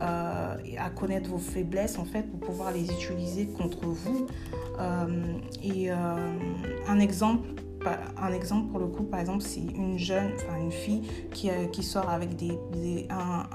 euh, 0.00 0.56
à 0.78 0.90
connaître 0.90 1.28
vos 1.28 1.38
faiblesses 1.38 1.98
en 1.98 2.04
fait 2.04 2.22
pour 2.22 2.40
pouvoir 2.40 2.72
les 2.72 2.84
utiliser 2.84 3.46
contre 3.46 3.86
vous. 3.86 4.26
et 5.62 5.90
un 5.90 7.00
exemple 7.00 7.48
un 8.16 8.32
exemple 8.32 8.70
pour 8.70 8.80
le 8.80 8.86
coup, 8.86 9.04
par 9.04 9.20
exemple, 9.20 9.42
si 9.42 9.66
une 9.68 9.98
jeune, 9.98 10.32
enfin 10.36 10.58
une 10.60 10.72
fille 10.72 11.02
qui, 11.32 11.50
euh, 11.50 11.66
qui 11.66 11.82
sort 11.82 12.08
avec 12.08 12.36
des, 12.36 13.06
un, 13.10 13.46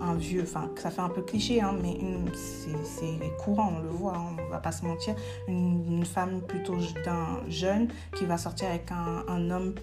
un, 0.00 0.14
vieux, 0.14 0.42
enfin 0.42 0.70
ça 0.76 0.90
fait 0.90 1.02
un 1.02 1.08
peu 1.08 1.22
cliché, 1.22 1.60
hein, 1.60 1.74
mais 1.82 1.98
c'est 2.34 3.36
courant, 3.38 3.74
on 3.76 3.82
le 3.82 3.88
voit, 3.88 4.16
hein, 4.16 4.36
on 4.46 4.50
va 4.50 4.58
pas 4.58 4.72
se 4.72 4.84
mentir, 4.84 5.14
une, 5.48 6.04
femme 6.04 6.40
plutôt 6.40 6.76
d'un 7.04 7.40
jeune 7.48 7.88
qui 8.16 8.24
va 8.24 8.38
sortir 8.38 8.68
avec 8.68 8.90
un 8.90 9.50
homme 9.50 9.74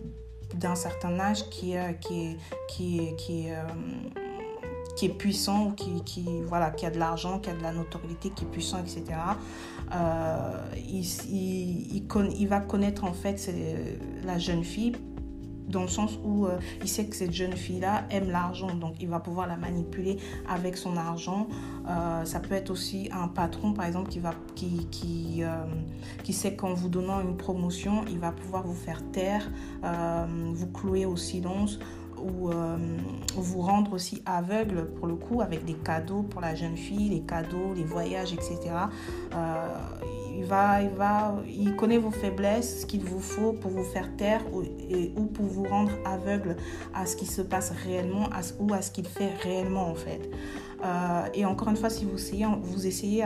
d'un 0.55 0.75
certain 0.75 1.19
âge 1.19 1.49
qui, 1.49 1.77
euh, 1.77 1.93
qui 1.93 2.25
est, 2.25 2.37
qui 2.67 3.15
qui 3.17 3.51
euh, 3.51 3.63
qui 4.95 5.05
est 5.05 5.09
puissant 5.09 5.71
qui, 5.71 6.01
qui, 6.03 6.25
voilà, 6.47 6.71
qui 6.71 6.85
a 6.87 6.89
de 6.89 6.97
l'argent, 6.97 7.37
qui 7.37 7.51
a 7.51 7.53
de 7.53 7.61
la 7.61 7.71
notoriété, 7.71 8.31
qui 8.31 8.45
est 8.45 8.47
puissant, 8.47 8.79
etc. 8.79 9.03
Euh, 9.93 10.65
il, 10.75 11.05
il, 11.31 12.03
il, 12.39 12.47
va 12.47 12.59
connaître 12.61 13.03
en 13.03 13.13
fait 13.13 13.53
la 14.25 14.39
jeune 14.39 14.63
fille 14.63 14.93
dans 15.67 15.81
le 15.81 15.87
sens 15.87 16.17
où 16.23 16.45
euh, 16.45 16.57
il 16.81 16.87
sait 16.87 17.05
que 17.05 17.15
cette 17.15 17.33
jeune 17.33 17.53
fille-là 17.53 18.05
aime 18.09 18.29
l'argent, 18.29 18.73
donc 18.73 18.95
il 18.99 19.07
va 19.07 19.19
pouvoir 19.19 19.47
la 19.47 19.57
manipuler 19.57 20.17
avec 20.49 20.77
son 20.77 20.97
argent. 20.97 21.47
Euh, 21.87 22.25
ça 22.25 22.39
peut 22.39 22.55
être 22.55 22.69
aussi 22.69 23.09
un 23.11 23.27
patron, 23.27 23.73
par 23.73 23.85
exemple, 23.85 24.09
qui, 24.09 24.19
va, 24.19 24.33
qui 24.55 26.33
sait 26.33 26.55
qu'en 26.55 26.73
vous 26.73 26.89
donnant 26.89 27.21
une 27.21 27.37
promotion, 27.37 28.03
il 28.09 28.19
va 28.19 28.31
pouvoir 28.31 28.63
vous 28.63 28.73
faire 28.73 29.01
taire, 29.11 29.49
vous 30.53 30.67
clouer 30.67 31.05
au 31.05 31.15
silence 31.15 31.79
ou 32.19 32.49
euh, 32.49 32.77
vous 33.35 33.61
rendre 33.61 33.93
aussi 33.93 34.21
aveugle 34.25 34.87
pour 34.95 35.07
le 35.07 35.15
coup 35.15 35.41
avec 35.41 35.65
des 35.65 35.73
cadeaux 35.73 36.23
pour 36.23 36.41
la 36.41 36.55
jeune 36.55 36.77
fille, 36.77 37.09
les 37.09 37.21
cadeaux, 37.21 37.73
les 37.75 37.83
voyages, 37.83 38.33
etc. 38.33 38.59
Euh, 39.33 39.67
il, 40.37 40.45
va, 40.45 40.81
il, 40.81 40.89
va, 40.89 41.35
il 41.47 41.75
connaît 41.75 41.97
vos 41.97 42.11
faiblesses, 42.11 42.81
ce 42.81 42.85
qu'il 42.85 43.03
vous 43.03 43.19
faut 43.19 43.53
pour 43.53 43.71
vous 43.71 43.83
faire 43.83 44.15
taire 44.15 44.41
ou, 44.53 45.25
pour 45.25 45.45
vous 45.45 45.63
rendre 45.63 45.91
aveugle 46.05 46.55
à 46.93 47.05
ce 47.05 47.15
qui 47.15 47.25
se 47.25 47.41
passe 47.41 47.71
réellement 47.71 48.29
ou 48.59 48.73
à 48.73 48.81
ce 48.81 48.91
qu'il 48.91 49.07
fait 49.07 49.33
réellement 49.41 49.89
en 49.89 49.95
fait. 49.95 50.29
Euh, 50.83 51.25
et 51.33 51.45
encore 51.45 51.69
une 51.69 51.75
fois, 51.75 51.89
si 51.89 52.05
vous 52.05 52.15
essayez, 52.15 52.45
vous 52.61 52.85
essayez 52.85 53.25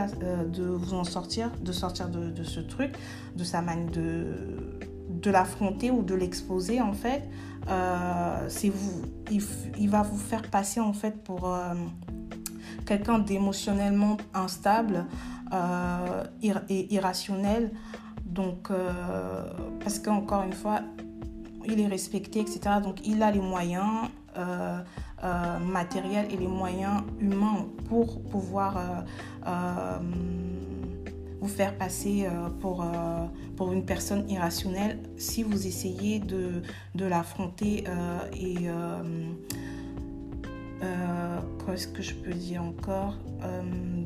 de 0.52 0.64
vous 0.64 0.94
en 0.94 1.04
sortir, 1.04 1.50
de 1.60 1.72
sortir 1.72 2.08
de, 2.08 2.42
ce 2.44 2.60
truc, 2.60 2.92
de 3.36 3.44
sa 3.44 3.60
manière 3.60 3.90
de, 3.90 4.78
de 5.08 5.30
l'affronter 5.30 5.90
ou 5.90 6.02
de 6.02 6.14
l'exposer 6.14 6.80
en 6.80 6.92
fait, 6.92 7.22
euh, 7.68 8.46
c'est 8.48 8.70
vous, 8.70 9.02
il, 9.30 9.88
va 9.88 10.02
vous 10.02 10.18
faire 10.18 10.42
passer 10.50 10.80
en 10.80 10.92
fait 10.92 11.22
pour 11.22 11.48
euh, 11.48 11.74
quelqu'un 12.84 13.18
d'émotionnellement 13.18 14.16
instable 14.34 15.06
euh, 15.52 16.24
et 16.68 16.94
irrationnel. 16.94 17.72
Donc, 18.24 18.70
parce 19.80 19.98
qu'encore 19.98 20.42
une 20.44 20.54
fois, 20.54 20.80
il 21.66 21.78
est 21.80 21.86
respecté, 21.86 22.40
etc. 22.40 22.60
Donc, 22.82 23.06
il 23.06 23.22
a 23.22 23.30
les 23.30 23.40
moyens 23.40 24.08
matériels 25.60 26.32
et 26.32 26.38
les 26.38 26.46
moyens 26.46 27.02
humains 27.20 27.66
pour 27.90 28.22
pouvoir 28.22 29.04
vous 31.42 31.48
faire 31.48 31.76
passer 31.76 32.24
euh, 32.24 32.48
pour, 32.60 32.82
euh, 32.82 33.26
pour 33.56 33.72
une 33.72 33.84
personne 33.84 34.30
irrationnelle 34.30 35.00
si 35.16 35.42
vous 35.42 35.66
essayez 35.66 36.20
de, 36.20 36.62
de 36.94 37.04
l'affronter 37.04 37.84
euh, 40.82 41.38
qu'est-ce 41.64 41.88
que 41.88 42.02
je 42.02 42.14
peux 42.14 42.32
dire 42.32 42.62
encore 42.62 43.16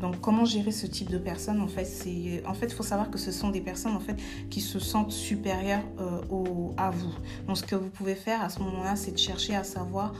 donc 0.00 0.20
comment 0.20 0.44
gérer 0.44 0.70
ce 0.70 0.86
type 0.86 1.10
de 1.10 1.18
personnes 1.18 1.60
en 1.60 1.68
fait 1.68 1.84
c'est 1.84 2.42
en 2.46 2.54
fait 2.54 2.72
faut 2.72 2.82
savoir 2.82 3.10
que 3.10 3.18
ce 3.18 3.32
sont 3.32 3.50
des 3.50 3.60
personnes 3.60 3.94
en 3.94 4.00
fait 4.00 4.16
qui 4.50 4.60
se 4.60 4.78
sentent 4.78 5.12
supérieures 5.12 5.82
au, 6.30 6.72
à 6.76 6.90
vous 6.90 7.12
donc 7.46 7.58
ce 7.58 7.62
que 7.62 7.76
vous 7.76 7.90
pouvez 7.90 8.14
faire 8.14 8.42
à 8.42 8.48
ce 8.48 8.60
moment-là 8.60 8.96
c'est 8.96 9.12
de 9.12 9.18
chercher 9.18 9.54
à 9.54 9.64
savoir 9.64 10.14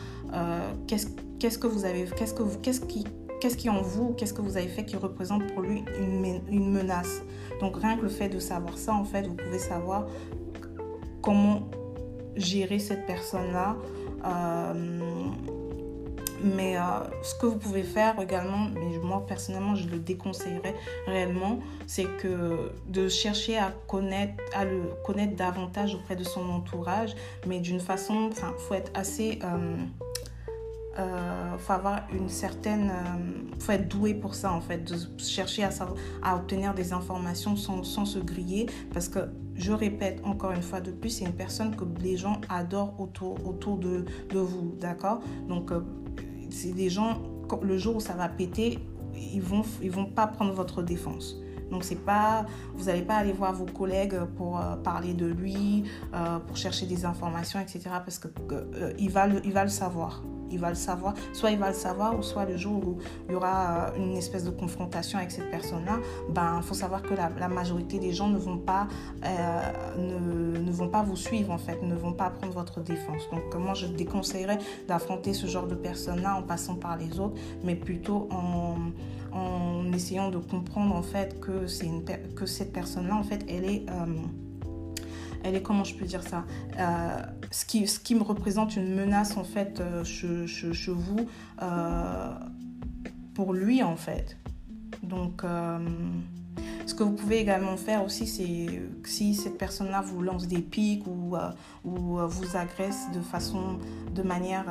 qu'est-ce 0.87 1.09
qu'est-ce 1.39 1.59
que 1.59 1.67
vous 1.67 1.85
avez 1.85 2.07
qu'est-ce 2.17 2.35
que 2.35 2.43
vous 2.43 2.59
qu'est-ce 2.59 2.81
qui 2.81 3.05
qu'est-ce 3.41 3.57
qui 3.57 3.69
en 3.69 3.83
vous, 3.83 4.15
qu'est-ce 4.15 4.35
que 4.35 4.43
vous 4.43 4.57
avez 4.57 4.69
fait 4.69 4.85
qui 4.85 4.97
représente 4.97 5.47
pour 5.53 5.63
lui 5.63 5.85
une, 5.99 6.71
menace. 6.73 7.23
Donc 7.61 7.77
rien 7.77 7.97
que 7.97 8.03
le 8.03 8.09
fait 8.09 8.29
de 8.29 8.39
savoir 8.39 8.77
ça, 8.79 8.95
en 8.95 9.05
fait, 9.05 9.27
vous 9.27 9.35
pouvez 9.35 9.59
savoir 9.59 10.07
comment 11.23 11.69
gérer 12.37 12.79
cette 12.79 13.07
personne-là. 13.07 13.77
Euh, 14.25 15.31
mais 16.43 16.77
euh, 16.77 16.81
ce 17.23 17.35
que 17.35 17.47
vous 17.47 17.57
pouvez 17.57 17.83
faire 17.83 18.21
également, 18.21 18.69
mais 18.75 18.99
moi 18.99 19.25
personnellement 19.27 19.75
je 19.75 19.89
le 19.89 19.99
déconseillerais 19.99 20.75
réellement, 21.07 21.61
c'est 21.87 22.07
que 22.19 22.73
de 22.89 23.09
chercher 23.09 23.59
à 23.59 23.73
connaître, 23.87 24.43
à 24.55 24.65
le 24.65 24.83
connaître 25.05 25.37
davantage 25.37 25.95
auprès 25.95 26.17
de 26.17 26.25
son 26.25 26.49
entourage, 26.51 27.15
mais 27.47 27.61
d'une 27.61 27.81
façon, 27.81 28.29
enfin, 28.31 28.53
faut 28.59 28.75
être 28.75 28.91
assez 28.95 29.39
euh, 29.45 29.77
euh, 30.99 31.59
faut 31.59 31.75
avoir 31.75 32.03
une 32.13 32.29
certaine. 32.29 32.91
Euh, 32.91 33.59
faut 33.59 33.73
être 33.73 33.89
doué 33.89 34.15
pour 34.15 34.35
ça, 34.35 34.53
en 34.53 34.61
fait, 34.61 34.85
de 34.85 34.97
chercher 35.19 35.65
à, 35.65 36.37
obtenir 36.37 36.75
des 36.75 36.93
informations 36.93 37.57
sans, 37.57 37.83
sans, 37.83 38.07
se 38.07 38.19
griller. 38.19 38.67
Parce 38.93 39.09
que, 39.09 39.21
je 39.55 39.73
répète 39.73 40.21
encore 40.25 40.53
une 40.53 40.63
fois 40.63 40.81
de 40.81 40.91
plus, 40.91 41.11
c'est 41.11 41.25
une 41.25 41.33
personne 41.33 41.75
que 41.77 41.85
les 42.03 42.17
gens 42.19 42.41
adorent 42.51 42.95
autour, 43.01 43.47
autour 43.47 43.79
de, 43.79 44.05
de 44.31 44.39
vous, 44.39 44.75
d'accord? 44.79 45.21
Donc, 45.49 45.73
euh, 45.73 45.81
c'est 46.57 46.73
des 46.73 46.89
gens, 46.89 47.23
le 47.63 47.79
jour 47.79 47.97
où 47.97 48.01
ça 48.01 48.15
va 48.15 48.29
péter, 48.29 48.79
ils 49.15 49.43
vont, 49.43 49.63
ils 49.83 49.91
vont 49.91 50.07
pas 50.07 50.27
prendre 50.27 50.53
votre 50.53 50.83
défense. 50.83 51.37
Donc 51.71 51.85
c'est 51.85 52.05
pas, 52.05 52.47
vous 52.75 52.87
n'allez 52.87 53.03
pas 53.03 53.17
aller 53.17 53.33
voir 53.33 53.53
vos 53.53 53.67
collègues 53.67 54.19
pour 54.37 54.61
parler 54.85 55.15
de 55.15 55.27
lui, 55.27 55.85
pour 56.47 56.57
chercher 56.57 56.87
des 56.87 57.05
informations, 57.05 57.59
etc. 57.59 57.81
Parce 58.05 58.19
que 58.19 58.29
va 59.11 59.27
va 59.27 59.65
le 59.65 59.71
savoir. 59.71 60.23
Il 60.51 60.59
va 60.59 60.71
le 60.71 60.75
savoir. 60.75 61.15
Soit 61.33 61.51
il 61.51 61.59
va 61.59 61.69
le 61.69 61.75
savoir, 61.75 62.19
ou 62.19 62.23
soit 62.23 62.45
le 62.45 62.57
jour 62.57 62.87
où 62.87 62.99
il 63.29 63.33
y 63.33 63.35
aura 63.35 63.91
euh, 63.91 63.97
une 63.97 64.17
espèce 64.17 64.45
de 64.45 64.51
confrontation 64.51 65.19
avec 65.19 65.31
cette 65.31 65.51
personne-là, 65.51 65.99
ben 66.31 66.61
faut 66.63 66.75
savoir 66.75 67.03
que 67.03 67.15
la, 67.15 67.49
majorité 67.49 67.99
des 67.99 68.13
gens 68.13 68.29
ne 68.29 68.39
vont 68.39 68.59
pas 68.59 68.89
ne, 69.23 70.59
ne, 70.59 70.71
vont 70.73 70.89
pas 70.89 71.03
vous 71.03 71.17
suivre 71.17 71.53
en 71.53 71.59
fait, 71.59 71.83
ne 71.83 71.95
vont 71.95 72.13
pas 72.13 72.31
prendre 72.31 72.53
votre 72.53 72.81
défense. 72.81 73.23
Donc 73.31 73.55
moi 73.55 73.75
je 73.75 73.87
déconseillerais 73.87 74.59
d'affronter 74.89 75.33
ce 75.33 75.47
genre 75.47 75.67
de 75.67 75.75
personnes-là 75.75 76.37
en 76.37 76.43
passant 76.43 76.75
par 76.75 76.97
les 76.97 77.19
autres, 77.21 77.39
mais 77.63 77.77
plutôt 77.77 78.29
en 78.33 78.77
essayant 79.93 80.31
de 80.31 80.39
comprendre 80.39 80.95
en 80.95 81.03
fait 81.03 81.41
que, 81.41 81.67
c'est 81.67 81.87
une, 81.87 82.05
que 82.05 82.47
cette 82.47 82.73
personne-là, 82.73 83.17
en 83.17 83.25
fait, 83.25 83.45
elle 83.49 83.65
est... 83.65 83.87
Euh, 83.91 84.07
elle 85.45 85.55
est, 85.55 85.63
comment 85.63 85.85
je 85.85 85.95
peux 85.95 86.07
dire 86.07 86.25
ça 86.25 86.45
euh, 86.77 87.23
ce, 87.51 87.65
qui, 87.65 87.87
ce 87.87 87.99
qui 87.99 88.15
me 88.15 88.23
représente 88.23 88.77
une 88.77 88.95
menace, 88.95 89.37
en 89.37 89.45
fait, 89.45 89.81
euh, 89.81 90.05
chez, 90.05 90.93
vous, 90.93 91.29
pour 93.35 93.53
lui, 93.53 93.83
en 93.83 93.97
fait. 93.97 94.37
Donc... 95.03 95.43
Ce 96.87 96.95
que 96.95 97.03
vous 97.03 97.15
pouvez 97.15 97.41
également 97.41 97.77
faire 97.77 98.05
aussi, 98.05 98.29
c'est 98.29 98.81
si 99.05 99.35
cette 99.35 99.59
personne-là 99.59 100.03
vous 100.03 100.23
lance 100.23 100.47
des 100.47 100.61
pics 100.61 101.05
ou, 101.09 101.35
ou 101.85 102.19
vous 102.29 102.57
agresse 102.57 103.09
de 103.13 103.21
façon, 103.21 103.81
de 104.15 104.23
manière 104.23 104.67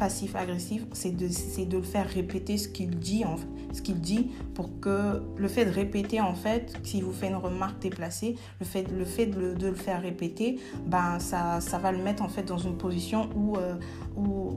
passif-agressif, 0.00 0.86
c'est 0.92 1.14
de, 1.14 1.28
de 1.66 1.76
le 1.76 1.82
faire 1.82 2.08
répéter 2.08 2.56
ce 2.56 2.68
qu'il 2.68 2.98
dit, 2.98 3.22
en, 3.26 3.36
ce 3.72 3.82
qu'il 3.82 4.00
dit, 4.00 4.30
pour 4.54 4.80
que 4.80 5.22
le 5.36 5.46
fait 5.46 5.66
de 5.66 5.70
répéter, 5.70 6.22
en 6.22 6.34
fait, 6.34 6.72
s'il 6.82 7.04
vous 7.04 7.12
fait 7.12 7.28
une 7.28 7.36
remarque 7.36 7.82
déplacée, 7.82 8.36
le 8.60 8.64
fait, 8.64 8.90
le 8.90 9.04
fait 9.04 9.26
de, 9.26 9.54
le, 9.66 9.74
faire 9.74 10.00
répéter, 10.00 10.58
ben, 10.86 11.18
ça, 11.18 11.60
ça 11.60 11.76
va 11.76 11.92
le 11.92 11.98
mettre 11.98 12.22
en 12.22 12.28
fait 12.28 12.44
dans 12.44 12.56
une 12.56 12.78
position 12.78 13.28
où, 13.36 13.58
euh, 13.58 13.74
où, 14.16 14.54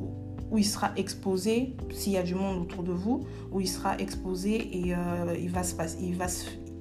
où 0.50 0.58
il 0.58 0.66
sera 0.66 0.92
exposé, 0.96 1.76
s'il 1.92 2.14
y 2.14 2.18
a 2.18 2.24
du 2.24 2.36
monde 2.36 2.62
autour 2.62 2.84
de 2.84 2.94
vous, 2.94 3.26
où 3.52 3.60
il 3.60 3.68
sera 3.68 3.98
exposé 3.98 4.78
et 4.78 4.96
euh, 4.96 5.36
il 5.38 5.50
va 5.50 5.64
se 5.64 5.76
il 6.00 6.16
va 6.16 6.28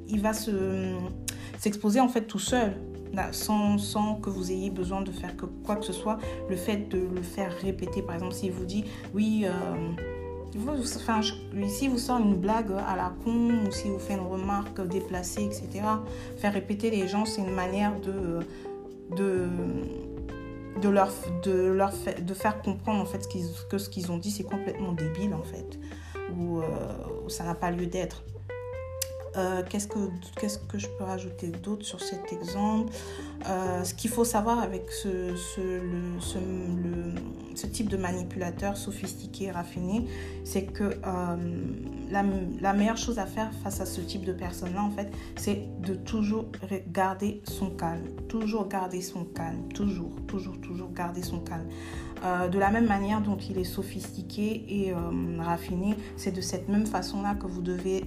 il 0.09 0.21
va 0.21 0.33
se 0.35 0.95
s'exposer 1.59 1.99
en 1.99 2.09
fait 2.09 2.27
tout 2.27 2.39
seul 2.39 2.77
sans, 3.33 3.79
sans, 3.79 4.17
que 4.17 4.31
vous 4.31 4.51
ayez 4.51 4.71
besoin 4.71 5.03
de 5.03 5.11
faire 5.11 5.37
que 5.37 5.47
quoi 5.47 5.77
que 5.77 5.85
ce 5.85 5.93
soit, 5.93 6.19
le 6.49 6.57
fait 6.57 6.89
de 6.89 6.99
le 6.99 7.23
faire 7.23 7.53
répéter, 7.61 8.03
par 8.03 8.15
exemple, 8.17 8.35
s'il 8.35 8.53
vous 8.53 8.65
dit 8.65 8.85
oui, 9.15 9.45
euh, 9.47 9.51
vous, 10.55 10.85
si 10.85 11.89
vous 11.89 11.99
sort 11.99 12.19
une 12.19 12.37
blague 12.37 12.73
à 12.87 12.97
la 12.97 13.13
con 13.25 13.67
ou 13.67 13.71
si 13.71 13.89
vous 13.89 13.99
fait 13.99 14.15
une 14.15 14.21
remarque 14.27 14.87
déplacée, 14.87 15.45
etc., 15.45 15.85
faire 16.37 16.53
répéter 16.53 16.91
les 16.91 17.09
gens, 17.09 17.25
c'est 17.25 17.41
une 17.41 17.55
manière 17.55 17.99
de, 18.01 18.41
de, 19.17 19.49
de, 20.81 20.89
leur, 20.89 21.11
de, 21.43 21.53
leur 21.53 21.93
de 22.21 22.35
faire 22.35 22.61
comprendre 22.63 23.01
en 23.01 23.07
fait 23.07 23.27
que 23.71 23.79
ce 23.79 23.89
qu'ils 23.89 24.13
ont 24.13 24.19
dit, 24.19 24.31
c'est 24.31 24.45
complètement 24.45 24.93
débile 24.93 25.35
en 25.35 25.43
fait, 25.43 25.79
ou 26.37 26.59
euh, 26.59 26.65
ça 27.29 27.45
n'a 27.45 27.55
pas 27.55 27.71
lieu 27.71 27.87
d'être. 27.87 28.23
Euh, 29.37 29.63
qu'est-ce, 29.69 29.89
que, 29.89 29.99
qu'est-ce 30.39 30.59
que 30.59 30.79
je 30.79 30.89
peux 30.89 31.05
rajouter 31.05 31.49
d'autre 31.49 31.87
sur 31.87 32.01
cet 32.01 32.33
exemple? 32.33 32.93
Euh, 33.47 33.85
Ce 33.85 33.95
qu'il 33.95 34.11
faut 34.11 34.25
savoir 34.25 34.61
avec 34.61 34.91
ce, 34.91 35.35
type 37.73 37.89
de 37.89 37.97
manipulateur 37.97 38.77
sophistiqué, 38.77 39.51
raffiné, 39.51 40.07
c'est 40.45 40.65
que 40.65 40.85
euh, 40.85 41.37
la, 42.11 42.73
meilleure 42.73 42.97
chose 42.97 43.19
à 43.19 43.27
faire 43.27 43.53
face 43.63 43.81
à 43.81 43.87
ce 43.87 44.01
type 44.01 44.25
de 44.25 44.33
personne-là, 44.33 44.83
en 44.83 44.91
fait, 44.91 45.11
c'est 45.37 45.67
de 45.81 45.95
toujours 45.95 46.47
garder 46.89 47.43
son 47.45 47.71
calme. 47.71 48.05
Toujours 48.29 48.69
garder 48.69 49.01
son 49.01 49.25
calme. 49.25 49.69
Toujours, 49.75 50.13
toujours, 50.27 50.61
toujours 50.61 50.93
garder 50.93 51.23
son 51.23 51.41
calme. 51.41 51.69
Euh, 52.25 52.49
de 52.49 52.59
la 52.59 52.71
même 52.71 52.87
manière 52.87 53.21
dont 53.21 53.37
il 53.37 53.59
est 53.59 53.65
sophistiqué 53.65 54.65
et 54.69 54.95
raffiné, 55.41 55.97
c'est 56.17 56.33
de 56.33 56.41
cette 56.41 56.69
même 56.69 56.87
façon-là 56.87 57.35
que 57.35 57.47
vous 57.47 57.63
devez 57.63 58.05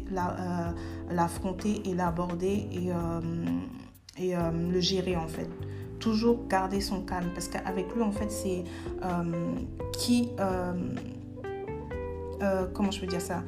l'affronter 1.09 1.81
et 1.85 1.93
l'aborder 1.93 2.67
et, 2.71 2.91
et 4.17 4.33
le 4.35 4.79
gérer 4.79 5.15
en 5.15 5.27
fait. 5.27 5.49
Toujours 5.99 6.47
garder 6.47 6.81
son 6.81 7.01
calme 7.01 7.29
parce 7.33 7.47
qu'avec 7.47 7.93
lui 7.95 8.01
en 8.01 8.11
fait 8.11 8.31
c'est 8.31 8.63
qui... 9.97 10.29
comment 12.73 12.91
je 12.91 12.99
peux 12.99 13.07
dire 13.07 13.21
ça 13.21 13.43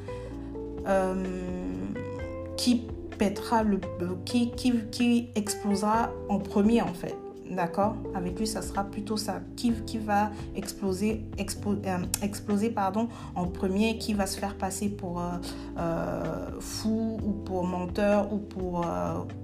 qui 2.56 2.86
pètera 3.18 3.62
le 3.62 3.78
qui, 4.24 4.50
qui, 4.52 4.72
qui 4.90 5.28
explosera 5.34 6.10
en 6.28 6.38
premier 6.38 6.82
en 6.82 6.94
fait 6.94 7.16
D'accord 7.50 7.96
Avec 8.14 8.38
lui, 8.38 8.46
ça 8.46 8.60
sera 8.60 8.84
plutôt 8.84 9.16
ça. 9.16 9.40
Qui, 9.56 9.72
qui 9.86 9.98
va 9.98 10.30
exploser, 10.54 11.24
euh, 11.38 11.98
exploser 12.22 12.70
pardon, 12.70 13.08
en 13.34 13.46
premier, 13.46 13.98
qui 13.98 14.12
va 14.12 14.26
se 14.26 14.38
faire 14.38 14.56
passer 14.56 14.90
pour 14.90 15.20
euh, 15.20 15.32
euh, 15.78 16.60
fou 16.60 17.18
ou 17.22 17.32
pour 17.32 17.64
menteur 17.64 18.32
ou 18.32 18.38
pour 18.38 18.86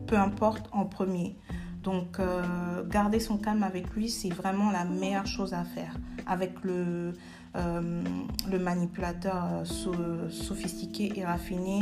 peu 0.07 0.17
importe 0.17 0.69
en 0.73 0.85
premier. 0.85 1.37
Donc, 1.83 2.19
garder 2.89 3.21
son 3.21 3.37
calme 3.37 3.63
avec 3.63 3.91
lui, 3.91 4.09
c'est 4.09 4.31
vraiment 4.31 4.71
la 4.71 4.87
meilleure 4.87 5.27
chose 5.27 5.53
à 5.53 5.65
faire. 5.65 5.95
Avec 6.27 6.65
le, 6.65 7.13
le 7.55 8.59
manipulateur 8.59 9.67
sophistiqué 9.67 11.13
et 11.17 11.27
raffiné, 11.27 11.81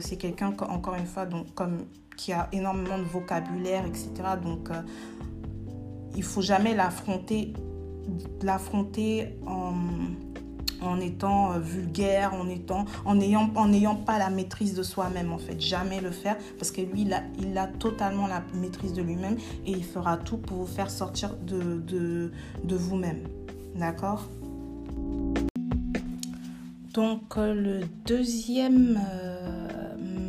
c'est 0.00 0.16
quelqu'un, 0.16 0.52
encore 0.68 0.96
une 0.96 1.06
fois, 1.06 1.26
donc, 1.26 1.54
comme 1.54 1.84
qui 2.16 2.32
a 2.32 2.48
énormément 2.52 2.98
de 2.98 3.04
vocabulaire, 3.04 3.84
etc. 3.86 4.10
Donc, 4.42 4.68
il 6.16 6.22
faut 6.22 6.42
jamais 6.42 6.74
l'affronter, 6.74 7.52
l'affronter 8.42 9.36
en, 9.46 11.00
étant 11.00 11.52
euh, 11.52 11.58
vulgaire, 11.58 12.34
en 12.34 12.48
étant, 12.48 12.84
en 13.04 13.14
n'ayant 13.14 13.50
en 13.54 13.94
pas 13.96 14.18
la 14.18 14.30
maîtrise 14.30 14.74
de 14.74 14.82
soi-même 14.82 15.32
en 15.32 15.38
fait. 15.38 15.60
Jamais 15.60 16.00
le 16.00 16.10
faire 16.10 16.36
parce 16.58 16.70
que 16.70 16.82
lui, 16.82 17.02
il 17.02 17.12
a, 17.12 17.22
il 17.38 17.56
a 17.56 17.66
totalement 17.66 18.26
la 18.26 18.42
maîtrise 18.54 18.92
de 18.92 19.02
lui-même 19.02 19.36
et 19.66 19.70
il 19.70 19.84
fera 19.84 20.16
tout 20.18 20.36
pour 20.36 20.58
vous 20.58 20.66
faire 20.66 20.90
sortir 20.90 21.36
de, 21.36 22.30
vous-même. 22.64 23.24
D'accord? 23.76 24.28
Donc 26.92 27.36
euh, 27.36 27.54
le 27.54 27.80
deuxième 28.06 29.00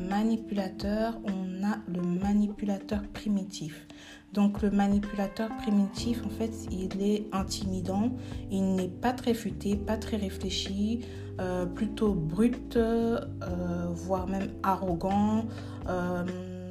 manipulateur, 0.09 1.19
on 1.25 1.45
le 1.87 2.01
manipulateur 2.01 3.01
primitif. 3.13 3.87
Donc 4.35 4.61
le 4.61 4.69
manipulateur 4.69 5.47
primitif, 5.61 6.21
en 6.25 6.29
fait, 6.29 6.51
il 6.69 7.01
est 7.01 7.23
intimidant, 7.31 8.11
il 8.51 8.75
n'est 8.75 8.89
pas 8.89 9.13
très 9.13 9.33
futé, 9.33 9.77
pas 9.77 9.95
très 9.95 10.17
réfléchi, 10.17 11.05
euh, 11.39 11.65
plutôt 11.65 12.13
brut, 12.13 12.75
euh, 12.75 13.17
voire 13.91 14.27
même 14.27 14.49
arrogant. 14.61 15.45
Euh, 15.87 16.25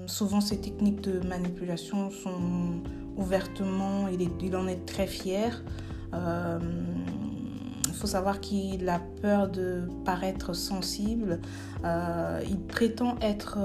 souvent, 0.06 0.42
ces 0.42 0.60
techniques 0.60 1.00
de 1.00 1.26
manipulation 1.26 2.10
sont 2.10 2.82
ouvertement, 3.16 4.08
il, 4.08 4.28
il 4.42 4.56
en 4.56 4.68
est 4.68 4.84
très 4.84 5.06
fier. 5.06 5.64
Il 6.12 7.94
faut 7.94 8.06
savoir 8.06 8.40
qu'il 8.40 8.88
a 8.90 9.00
peur 9.22 9.48
de 9.48 9.88
paraître 10.04 10.52
sensible. 10.52 11.40
il 11.82 12.58
prétend 12.68 13.16
être 13.20 13.58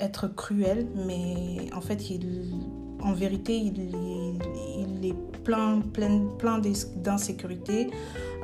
être 0.00 0.28
cruel, 0.28 0.86
mais 0.94 1.72
en 1.74 1.80
fait, 1.80 2.10
il, 2.10 2.52
en 3.02 3.12
vérité, 3.12 3.56
il, 3.56 5.04
est 5.04 5.42
plein, 5.44 5.80
plein, 5.80 6.26
plein 6.38 6.60
d'insécurité. 6.96 7.90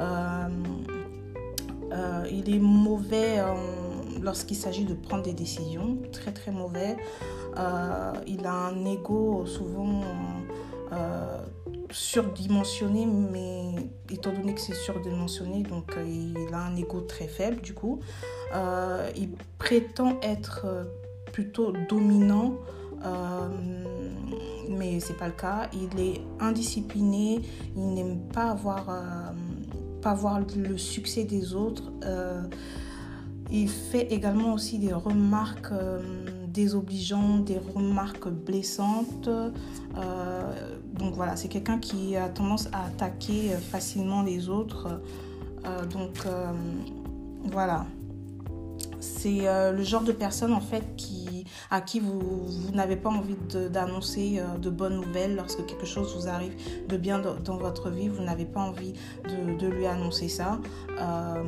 Euh, 0.01 0.49
euh, 1.93 2.27
il 2.31 2.55
est 2.55 2.59
mauvais 2.59 3.39
lorsqu'il 4.23 4.57
s'agit 4.57 4.85
de 4.85 4.95
prendre 4.95 5.23
des 5.23 5.33
décisions, 5.33 5.99
très 6.13 6.33
très 6.33 6.51
mauvais. 6.51 6.97
Euh, 7.59 8.13
il 8.27 8.47
a 8.47 8.69
un 8.69 8.85
ego 8.85 9.45
souvent 9.47 10.03
surdimensionné, 11.91 13.07
mais 13.07 13.75
étant 14.11 14.33
donné 14.33 14.55
que 14.55 14.61
c'est 14.61 14.75
surdimensionné, 14.75 15.63
donc 15.63 15.93
il 16.07 16.53
a 16.53 16.59
un 16.59 16.77
ego 16.77 17.01
très 17.01 17.27
faible 17.27 17.61
du 17.61 17.75
coup. 17.75 18.01
il 19.17 19.31
prétend 19.59 20.19
être 20.23 20.67
plutôt 21.35 21.73
dominant, 21.89 22.55
euh, 23.05 23.49
mais 24.71 25.01
c'est 25.01 25.17
pas 25.17 25.27
le 25.27 25.33
cas. 25.33 25.69
Il 25.73 25.99
est 25.99 26.21
indiscipliné, 26.39 27.43
il 27.77 27.93
n'aime 27.93 28.21
pas 28.33 28.53
avoir, 28.53 28.89
euh, 28.89 29.03
pas 30.01 30.15
voir 30.15 30.39
le 30.57 30.79
succès 30.79 31.25
des 31.25 31.53
autres. 31.55 31.91
Euh, 32.05 32.43
il 33.51 33.69
fait 33.69 34.13
également 34.13 34.55
aussi 34.55 34.79
des 34.79 34.93
remarques 34.93 35.73
désobligeantes, 36.47 37.47
des 37.47 37.59
remarques 37.59 38.29
blessantes. 38.29 39.29
donc 40.99 41.15
voilà, 41.15 41.35
c'est 41.35 41.49
quelqu'un 41.49 41.79
qui 41.79 42.17
a 42.17 42.29
tendance 42.29 42.69
à 42.73 42.87
attaquer 42.87 43.51
facilement 43.71 44.23
les 44.23 44.49
autres. 44.49 45.01
donc 45.93 46.27
voilà, 47.53 47.87
c'est 49.01 49.43
le 49.73 49.83
genre 49.83 50.05
de 50.05 50.13
personne 50.13 50.55
en 50.55 50.61
fait 50.61 50.97
qui 50.97 51.24
à 51.71 51.81
qui 51.81 52.01
vous, 52.01 52.21
vous 52.47 52.73
n'avez 52.73 52.97
pas 52.97 53.11
envie 53.11 53.37
d'annoncer 53.71 54.41
de, 54.57 54.59
de, 54.59 54.71
bonnes 54.71 54.97
nouvelles 54.97 55.37
lorsque 55.37 55.65
quelque 55.67 55.87
chose 55.87 56.15
vous 56.17 56.29
arrive 56.29 56.55
de 56.89 56.97
bien 56.97 57.21
dans, 57.21 57.57
votre 57.57 57.91
vie, 57.91 58.09
vous 58.09 58.23
n'avez 58.23 58.45
pas 58.45 58.61
envie 58.61 58.95
de, 59.25 59.67
lui 59.67 59.87
annoncer 59.87 60.29
ça. 60.29 60.61
Euh, 61.01 61.43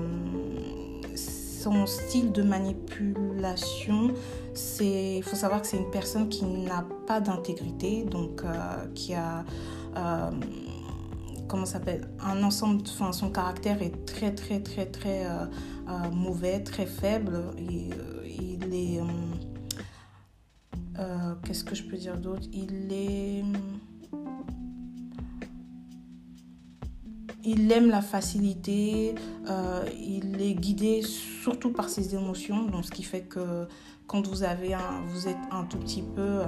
son 1.14 1.86
style 1.86 2.32
de 2.32 2.42
manipulation, 2.42 4.12
c'est, 4.54 5.16
il 5.16 5.22
faut 5.22 5.36
savoir 5.36 5.62
que 5.62 5.66
c'est 5.66 5.78
une 5.78 5.90
personne 5.90 6.28
qui 6.28 6.44
n'a 6.44 6.84
pas 7.06 7.20
d'intégrité, 7.20 8.04
donc 8.04 8.42
euh, 8.44 8.86
qui 8.94 9.14
a 9.14 9.44
euh, 9.96 10.30
comment 11.48 11.66
s'appelle 11.66 12.08
un 12.20 12.42
ensemble 12.42 12.82
enfin 12.88 13.12
son 13.12 13.30
caractère 13.30 13.82
est 13.82 14.04
très 14.04 14.34
très 14.34 14.60
très 14.60 14.86
très 14.86 15.26
euh, 15.26 15.46
euh, 15.88 16.10
mauvais 16.12 16.60
très 16.60 16.86
faible 16.86 17.40
qu'est-ce 21.46 21.64
que 21.64 21.74
je 21.74 21.84
peux 21.84 21.96
dire 21.96 22.16
d'autre? 22.16 22.48
Il 22.52 22.92
est 22.92 23.44
il 27.48 27.70
aime 27.70 27.90
la 27.90 28.02
facilité, 28.02 29.14
euh, 29.48 29.84
il 29.96 30.42
est 30.42 30.54
guidé 30.54 31.02
surtout 31.02 31.70
par 31.70 31.88
ses 31.88 32.16
émotions, 32.16 32.64
donc 32.64 32.84
ce 32.84 32.90
qui 32.90 33.04
fait 33.04 33.22
que 33.22 33.68
quand 34.08 34.26
vous, 34.26 34.42
avez 34.42 34.74
un, 34.74 35.02
vous 35.06 35.28
êtes 35.28 35.36
un 35.52 35.64
tout 35.64 35.78
petit 35.78 36.02
peu 36.02 36.20
euh, 36.20 36.46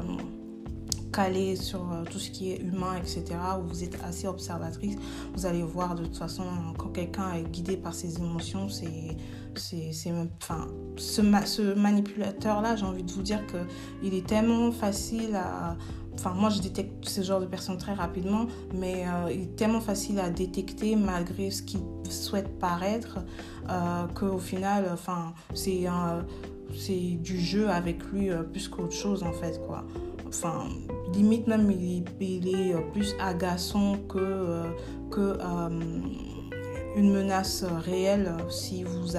calé 1.13 1.55
sur 1.55 1.93
euh, 1.93 2.03
tout 2.11 2.19
ce 2.19 2.31
qui 2.31 2.51
est 2.51 2.61
humain, 2.61 2.97
etc., 2.97 3.25
ou 3.61 3.69
vous 3.69 3.85
êtes 3.85 3.97
assez 4.03 4.27
observatrice, 4.27 4.97
vous 5.35 5.47
allez 5.47 5.63
voir 5.63 5.95
de 5.95 6.03
toute 6.03 6.17
façon 6.17 6.45
quand 6.77 6.89
quelqu'un 6.89 7.33
est 7.35 7.45
guidé 7.45 7.77
par 7.77 7.95
ses 7.95 8.17
émotions, 8.17 8.69
c'est 8.69 9.17
c'est 9.59 10.13
enfin 10.41 10.69
ce, 10.97 11.23
ce 11.45 11.75
manipulateur 11.75 12.61
là 12.61 12.77
j'ai 12.77 12.85
envie 12.85 13.03
de 13.03 13.13
vous 13.13 13.23
dire 13.23 13.47
que 13.47 13.59
il 14.03 14.15
est 14.15 14.27
tellement 14.27 14.73
facile 14.73 15.35
à 15.37 15.77
Enfin, 16.19 16.35
moi, 16.35 16.51
je 16.51 16.61
détecte 16.61 17.09
ce 17.09 17.23
genre 17.23 17.41
de 17.41 17.47
personnes 17.47 17.79
très 17.79 17.95
rapidement, 17.95 18.47
mais 18.75 19.05
euh, 19.07 19.31
il 19.33 19.43
est 19.43 19.57
tellement 19.57 19.81
facile 19.81 20.19
à 20.19 20.31
détecter 20.31 20.97
malgré 20.97 21.53
ce 21.53 21.63
qu'il 21.63 21.81
souhaite 22.11 22.59
paraître 22.59 23.21
euh, 23.71 24.05
qu'au 24.15 24.39
final, 24.39 24.91
enfin, 24.93 25.33
c'est 25.55 25.87
c'est 26.77 27.19
du 27.23 27.41
jeu 27.41 27.71
avec 27.71 28.03
lui 28.13 28.31
euh, 28.31 28.43
plus 28.43 28.69
qu'autre 28.69 28.93
chose 28.93 29.23
en 29.23 29.33
fait 29.33 29.61
quoi. 29.67 29.85
Enfin, 30.27 30.65
limite 31.15 31.47
même 31.47 31.71
il, 31.71 32.05
il 32.21 32.49
est 32.49 32.75
plus 32.93 33.15
agaçant 33.21 33.97
que 34.09 34.65
que 35.11 35.39
une 36.97 37.13
menace 37.13 37.65
réelle 37.65 38.35
si 38.51 38.85
vous 38.85 39.17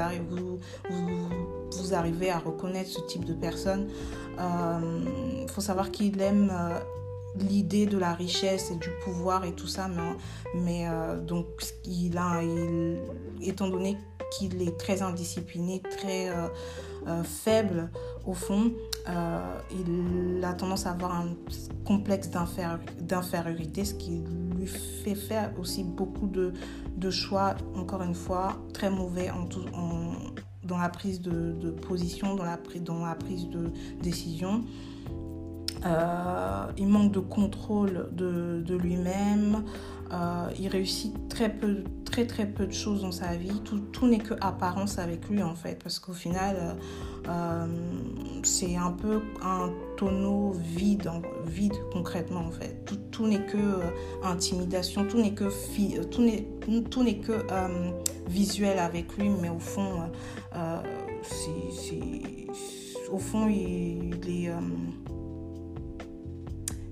arrivez 1.94 2.32
à 2.32 2.40
reconnaître 2.40 2.90
ce 2.90 3.02
type 3.08 3.26
de 3.26 3.34
personne. 3.34 3.88
Il 4.40 4.42
euh, 4.42 5.48
faut 5.48 5.62
savoir 5.62 5.92
qu'il 5.92 6.22
aime 6.22 6.50
euh, 6.52 6.80
l'idée 7.36 7.86
de 7.86 7.98
la 7.98 8.14
richesse 8.14 8.72
et 8.72 8.76
du 8.76 8.90
pouvoir 9.04 9.44
et 9.44 9.54
tout 9.54 9.68
ça, 9.68 9.90
mais, 10.56 10.88
euh, 10.88 11.20
donc 11.20 11.46
il 11.86 12.18
a, 12.18 12.42
étant 13.42 13.68
donné 13.68 13.98
qu'il 14.32 14.62
est 14.62 14.78
très 14.78 15.02
indiscipliné, 15.02 15.82
très 15.82 16.30
faible 17.24 17.90
au 18.28 18.34
fond, 18.34 18.72
il 19.72 20.44
a 20.44 20.54
tendance 20.54 20.86
à 20.86 20.92
avoir 20.92 21.14
un 21.14 21.30
complexe 21.84 22.30
d'infériorité, 22.30 23.86
ce 23.86 23.96
qui 23.96 24.22
lui 24.56 24.68
fait 24.68 25.16
faire 25.16 25.52
aussi 25.60 25.84
beaucoup 25.84 26.28
de, 26.28 26.54
de 27.00 27.10
choix, 27.10 27.56
encore 27.76 28.02
une 28.04 28.14
fois, 28.14 28.62
très 28.74 28.90
mauvais 28.90 29.30
dans 30.64 30.78
la 30.78 30.90
prise 30.90 31.22
de, 31.22 31.72
position, 31.72 32.36
dans 32.36 32.44
la 32.44 32.58
prise 32.58 33.50
de 33.50 33.72
décision. 34.02 34.66
Euh, 35.86 36.65
il 36.78 36.88
manque 36.88 37.12
de 37.12 37.20
contrôle 37.20 38.10
de, 38.12 38.62
de 38.65 38.76
lui-même. 38.76 39.63
Euh, 40.12 40.50
il 40.60 40.68
réussit 40.68 41.13
très 41.30 41.50
peu, 41.50 41.84
très 42.04 42.26
très 42.26 42.48
peu 42.48 42.65
de 42.65 42.74
choses 42.74 43.02
dans 43.02 43.12
sa 43.12 43.36
vie. 43.36 43.62
Tout, 43.63 43.80
tout 43.80 44.08
n'est 44.08 44.18
que 44.20 44.34
apparence 44.42 44.98
avec 44.98 45.30
lui 45.30 45.44
en 45.44 45.56
fait, 45.56 45.82
parce 45.82 46.00
qu'au 46.00 46.13
final, 46.13 46.76
euh, 47.30 47.68
c'est 48.44 48.76
un 48.76 48.92
peu 48.92 49.22
un 49.44 49.70
tonneau 49.98 50.52
vide, 50.52 51.12
vide 51.46 51.76
concrètement 51.94 52.42
en 52.42 52.52
fait. 52.52 52.84
Tout, 52.86 52.98
tout 53.12 53.28
n'est 53.28 53.46
que 53.46 53.82
intimidation, 54.24 55.06
tout 55.08 55.18
n'est 55.18 55.34
que 55.34 55.50
tout 56.10 56.24
n'est 56.24 56.48
tout 56.89 57.04
n'est 57.04 57.20
que 57.20 57.46
visuel 58.28 58.80
avec 58.80 59.15
lui, 59.15 59.30
mais 59.30 59.50
au 59.50 59.60
fond, 59.60 60.10
c'est 61.22 62.48
au 63.12 63.20
fond 63.20 63.48
il, 63.48 64.46
est 64.46 64.52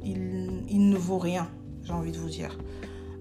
il, 0.08 0.90
ne 0.90 0.98
vaut 0.98 1.18
rien, 1.20 1.48
j'ai 1.84 1.94
envie 1.94 2.12
de 2.12 2.18
vous 2.18 2.30
dire. 2.30 2.58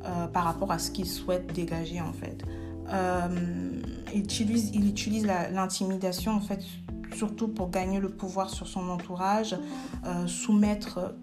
Euh, 0.05 0.27
par 0.29 0.45
rapport 0.45 0.71
à 0.71 0.79
ce 0.79 0.91
qu'il 0.91 1.07
souhaite 1.07 1.53
dégager 1.53 2.01
en 2.01 2.13
fait. 2.13 2.45
Euh, 2.93 3.29
il 4.15 4.21
utilise, 4.21 4.71
il 4.75 4.89
utilise 4.89 5.27
l'intimidation 5.27 6.33
en 6.33 6.41
fait 6.41 6.61
surtout 7.15 7.49
pour 7.49 7.71
gagner 7.71 7.99
le 7.99 8.09
pouvoir 8.09 8.51
sur 8.51 8.69
son 8.69 8.89
entourage, 8.89 9.57
euh, 10.05 10.27
soumettre 10.27 11.15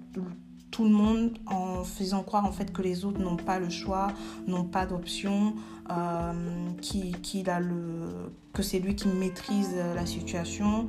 tout 0.71 0.85
le 0.85 0.89
monde 0.89 1.37
en 1.45 1.83
faisant 1.83 2.23
croire 2.23 2.45
en 2.45 2.51
fait 2.51 2.73
que 2.73 2.81
les 2.81 3.05
autres 3.05 3.19
n'ont 3.19 3.37
pas 3.37 3.59
le 3.59 3.69
choix, 3.69 4.07
n'ont 4.47 4.63
pas 4.63 4.85
d'option, 4.85 5.53
euh, 5.91 6.69
qui, 6.81 7.43
a 7.47 7.59
le, 7.59 8.31
que 8.53 8.63
c'est 8.63 8.79
lui 8.79 8.95
qui 8.95 9.07
maîtrise 9.07 9.75
la 9.95 10.05
situation. 10.05 10.87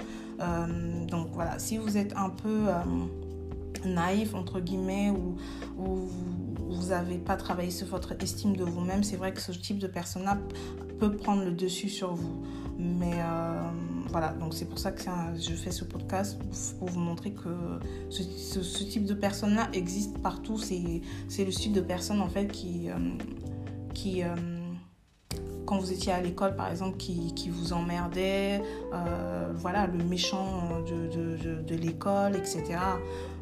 Donc 1.08 1.28
voilà, 1.32 1.58
si 1.58 1.76
vous 1.76 1.96
êtes 1.96 2.14
un 2.16 2.30
peu 2.30 2.68
naïf 3.84 4.34
entre 4.34 4.60
guillemets 4.60 5.10
ou, 5.10 5.36
ou 5.78 6.08
vous 6.74 6.88
n'avez 6.88 7.18
pas 7.18 7.36
travaillé 7.36 7.70
sur 7.70 7.86
votre 7.86 8.12
estime 8.20 8.56
de 8.56 8.64
vous-même, 8.64 9.02
c'est 9.02 9.16
vrai 9.16 9.32
que 9.32 9.40
ce 9.40 9.52
type 9.52 9.78
de 9.78 9.86
personne-là 9.86 10.38
peut 10.98 11.16
prendre 11.16 11.44
le 11.44 11.52
dessus 11.52 11.88
sur 11.88 12.14
vous. 12.14 12.42
Mais 12.78 13.14
euh, 13.14 13.62
voilà, 14.08 14.32
donc 14.32 14.54
c'est 14.54 14.64
pour 14.64 14.78
ça 14.78 14.90
que 14.90 15.02
je 15.02 15.52
fais 15.52 15.70
ce 15.70 15.84
podcast 15.84 16.38
pour 16.78 16.88
vous 16.88 17.00
montrer 17.00 17.32
que 17.32 17.48
ce, 18.10 18.84
type 18.84 19.04
de 19.04 19.14
personne-là 19.14 19.68
existe 19.72 20.18
partout. 20.18 20.58
C'est 20.58 21.44
le 21.44 21.52
type 21.52 21.72
de 21.72 21.80
personne 21.80 22.20
en 22.20 22.28
fait 22.28 22.48
qui, 22.48 22.90
euh, 22.90 22.94
qui 23.94 24.24
euh, 24.24 24.34
quand 25.66 25.78
vous 25.78 25.92
étiez 25.92 26.12
à 26.12 26.20
l'école 26.20 26.56
par 26.56 26.70
exemple, 26.70 26.96
qui, 26.96 27.32
qui 27.34 27.48
vous 27.48 27.72
emmerdait, 27.72 28.60
voilà, 29.56 29.86
le 29.86 30.02
méchant 30.02 30.82
de, 30.86 31.62
de 31.62 31.74
l'école, 31.74 32.36
etc. 32.36 32.78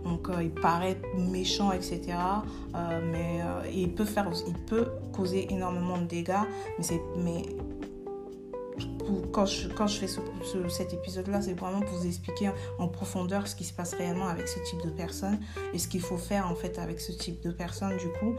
Donc 0.05 0.29
euh, 0.29 0.43
il 0.43 0.51
paraît 0.51 1.01
méchant, 1.17 1.73
etc. 1.73 2.01
Euh, 2.75 3.01
mais 3.11 3.41
euh, 3.43 3.71
il, 3.73 3.95
peut 3.95 4.05
faire, 4.05 4.31
il 4.47 4.55
peut 4.55 4.89
causer 5.13 5.53
énormément 5.53 5.99
de 5.99 6.05
dégâts. 6.05 6.45
Mais, 6.79 6.85
c'est, 6.85 7.01
mais 7.17 7.43
quand, 9.33 9.47
je, 9.47 9.69
quand 9.69 9.87
je 9.87 9.99
fais 9.99 10.07
ce, 10.09 10.21
cet 10.69 10.93
épisode-là, 10.93 11.43
c'est 11.43 11.55
vraiment 11.55 11.81
pour 11.81 11.97
vous 11.99 12.07
expliquer 12.07 12.51
en 12.79 12.89
profondeur 12.89 13.47
ce 13.47 13.55
qui 13.55 13.65
se 13.65 13.73
passe 13.73 13.95
réellement 13.95 14.29
avec 14.29 14.49
ce 14.49 14.59
type 14.61 14.83
de 14.83 14.91
personnes 14.91 15.39
et 15.73 15.79
ce 15.79 15.89
qu'il 15.89 16.01
faut 16.01 16.17
faire 16.17 16.51
en 16.51 16.55
fait 16.55 16.79
avec 16.79 17.01
ce 17.01 17.13
type 17.13 17.43
de 17.43 17.51
personnes, 17.51 17.97
du 17.99 18.09
coup, 18.09 18.35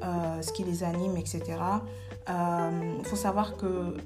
ce 0.00 0.52
qui 0.52 0.64
les 0.64 0.84
anime, 0.84 1.16
etc. 1.16 1.42
Il 2.28 3.04
faut 3.04 3.16
savoir 3.16 3.56
que 3.56 3.96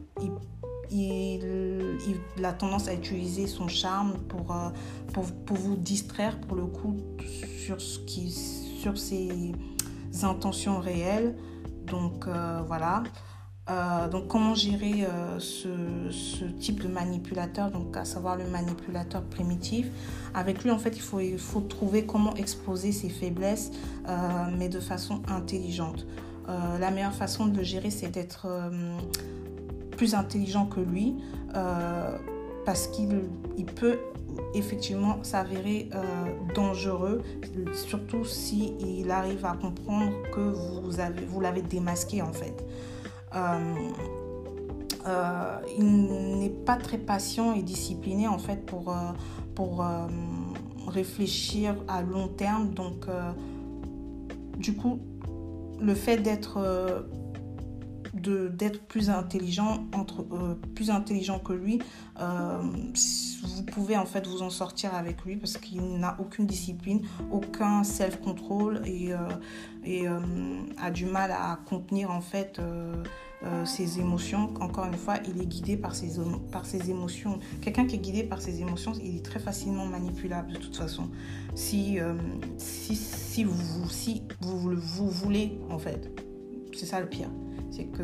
il, 0.92 1.98
il, 2.36 2.44
a 2.44 2.52
tendance 2.52 2.88
à 2.88 2.94
utiliser 2.94 3.46
son 3.46 3.68
charme 3.68 4.14
pour, 4.28 4.52
euh, 4.52 4.68
pour, 5.12 5.24
pour, 5.46 5.56
vous 5.56 5.76
distraire 5.76 6.38
pour 6.40 6.56
le 6.56 6.66
coup 6.66 6.96
sur, 7.58 7.80
ce 7.80 7.98
qui, 8.00 8.30
sur 8.30 8.98
ses 8.98 9.52
intentions 10.22 10.80
réelles. 10.80 11.36
Donc 11.86 12.26
euh, 12.26 12.60
voilà. 12.66 13.02
Euh, 13.70 14.08
donc 14.08 14.26
comment 14.26 14.56
gérer 14.56 15.06
ce, 15.38 15.68
ce, 16.10 16.44
type 16.44 16.82
de 16.82 16.88
manipulateur, 16.88 17.70
donc 17.70 17.96
à 17.96 18.04
savoir 18.04 18.36
le 18.36 18.46
manipulateur 18.46 19.22
primitif. 19.22 19.86
Avec 20.34 20.64
lui, 20.64 20.70
en 20.70 20.78
fait, 20.78 20.96
il 20.96 21.02
faut, 21.02 21.20
il 21.20 21.38
faut 21.38 21.60
trouver 21.60 22.04
comment 22.04 22.34
exposer 22.34 22.90
ses 22.90 23.08
faiblesses, 23.08 23.70
mais 24.58 24.68
de 24.68 24.80
façon 24.80 25.22
intelligente. 25.28 26.06
la 26.48 26.90
meilleure 26.90 27.14
façon 27.14 27.46
de 27.46 27.56
le 27.56 27.62
gérer, 27.62 27.90
c'est 27.90 28.08
d'être 28.08 28.48
plus 29.96 30.14
intelligent 30.14 30.66
que 30.66 30.80
lui 30.80 31.16
euh, 31.54 32.16
parce 32.64 32.86
qu'il 32.86 33.22
il 33.56 33.66
peut 33.66 33.98
effectivement 34.54 35.22
s'avérer 35.22 35.90
euh, 35.94 36.02
dangereux, 36.54 37.22
surtout 37.74 38.24
si 38.24 38.74
il 38.80 39.10
arrive 39.10 39.44
à 39.44 39.52
comprendre 39.52 40.12
que 40.34 40.40
vous 40.40 40.80
vous 41.28 41.40
l'avez 41.40 41.62
démasqué 41.62 42.22
en 42.22 42.32
fait. 42.32 42.64
Euh, 45.04 45.58
il 45.76 46.38
n'est 46.38 46.48
pas 46.48 46.76
très 46.76 46.98
patient 46.98 47.52
et 47.54 47.62
discipliné 47.62 48.28
en 48.28 48.38
fait 48.38 48.64
pour, 48.64 48.94
pour 49.54 49.84
réfléchir 50.86 51.74
à 51.88 52.02
long 52.02 52.28
terme. 52.28 52.70
Donc, 52.70 53.06
du 54.56 54.76
coup, 54.76 55.00
le 55.80 55.94
fait 55.94 56.18
d'être 56.18 56.60
d'être 58.14 58.86
plus 58.86 59.08
intelligent 59.08 59.86
entre 59.94 60.26
euh, 60.32 60.54
plus 60.74 60.90
intelligent 60.90 61.38
que 61.38 61.54
lui 61.54 61.80
euh, 62.20 62.60
vous 63.42 63.62
pouvez 63.64 63.96
en 63.96 64.04
fait 64.04 64.26
vous 64.26 64.42
en 64.42 64.50
sortir 64.50 64.94
avec 64.94 65.22
lui 65.24 65.36
parce 65.36 65.56
qu'il 65.56 65.98
n'a 65.98 66.16
aucune 66.20 66.46
discipline 66.46 67.00
aucun 67.30 67.84
self 67.84 68.20
control 68.20 68.82
et, 68.84 69.10
et 69.84 70.06
a 70.78 70.90
du 70.90 71.06
mal 71.06 71.30
à 71.32 71.58
contenir 71.66 72.10
en 72.10 72.20
fait 72.20 72.60
ses 73.64 73.98
émotions. 73.98 74.54
Encore 74.60 74.86
une 74.86 74.94
fois 74.94 75.16
il 75.26 75.40
est 75.40 75.46
guidé 75.46 75.76
par 75.76 75.94
ses 75.94 76.20
par 76.50 76.66
ses 76.66 76.90
émotions. 76.90 77.40
Quelqu'un 77.60 77.86
qui 77.86 77.96
est 77.96 77.98
guidé 77.98 78.22
par 78.22 78.40
ses 78.40 78.60
émotions 78.60 78.92
il 79.02 79.16
est 79.16 79.24
très 79.24 79.40
facilement 79.40 79.86
manipulable 79.86 80.52
de 80.52 80.58
toute 80.58 80.76
façon. 80.76 81.10
Si 81.54 81.98
si, 82.56 82.94
si 82.94 83.44
vous 83.44 83.88
si 83.90 84.22
vous, 84.40 84.76
vous 84.76 85.08
voulez 85.08 85.58
en 85.70 85.78
fait. 85.78 86.10
C'est 86.74 86.86
ça 86.86 87.00
le 87.00 87.08
pire 87.08 87.28
c'est 87.72 87.84
que 87.84 88.02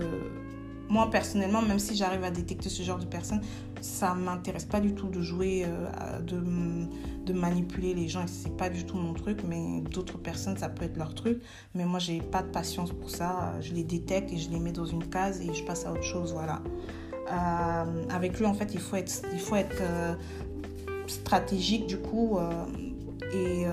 moi 0.88 1.10
personnellement, 1.10 1.62
même 1.62 1.78
si 1.78 1.94
j'arrive 1.94 2.24
à 2.24 2.30
détecter 2.30 2.68
ce 2.68 2.82
genre 2.82 2.98
de 2.98 3.04
personnes, 3.04 3.42
ça 3.80 4.14
m'intéresse 4.14 4.64
pas 4.64 4.80
du 4.80 4.94
tout 4.94 5.08
de 5.08 5.20
jouer, 5.20 5.64
euh, 5.66 6.20
de, 6.20 6.42
de, 7.26 7.32
manipuler 7.32 7.94
les 7.94 8.08
gens. 8.08 8.24
C'est 8.26 8.56
pas 8.56 8.70
du 8.70 8.84
tout 8.84 8.96
mon 8.96 9.12
truc, 9.12 9.40
mais 9.46 9.82
d'autres 9.82 10.18
personnes, 10.18 10.56
ça 10.56 10.68
peut 10.68 10.84
être 10.84 10.96
leur 10.96 11.14
truc. 11.14 11.42
Mais 11.74 11.84
moi, 11.84 11.98
j'ai 11.98 12.20
pas 12.20 12.42
de 12.42 12.48
patience 12.48 12.92
pour 12.92 13.10
ça. 13.10 13.54
Je 13.60 13.74
les 13.74 13.84
détecte 13.84 14.32
et 14.32 14.38
je 14.38 14.50
les 14.50 14.58
mets 14.58 14.72
dans 14.72 14.86
une 14.86 15.06
case 15.08 15.40
et 15.42 15.52
je 15.52 15.62
passe 15.64 15.84
à 15.86 15.92
autre 15.92 16.02
chose. 16.02 16.32
Voilà. 16.32 16.62
Euh, 17.30 18.04
avec 18.08 18.38
lui, 18.38 18.46
en 18.46 18.54
fait, 18.54 18.72
il 18.72 18.80
faut 18.80 18.96
être, 18.96 19.22
il 19.32 19.40
faut 19.40 19.56
être 19.56 19.82
euh, 19.82 20.14
stratégique 21.06 21.86
du 21.86 21.98
coup. 21.98 22.38
et 23.34 23.66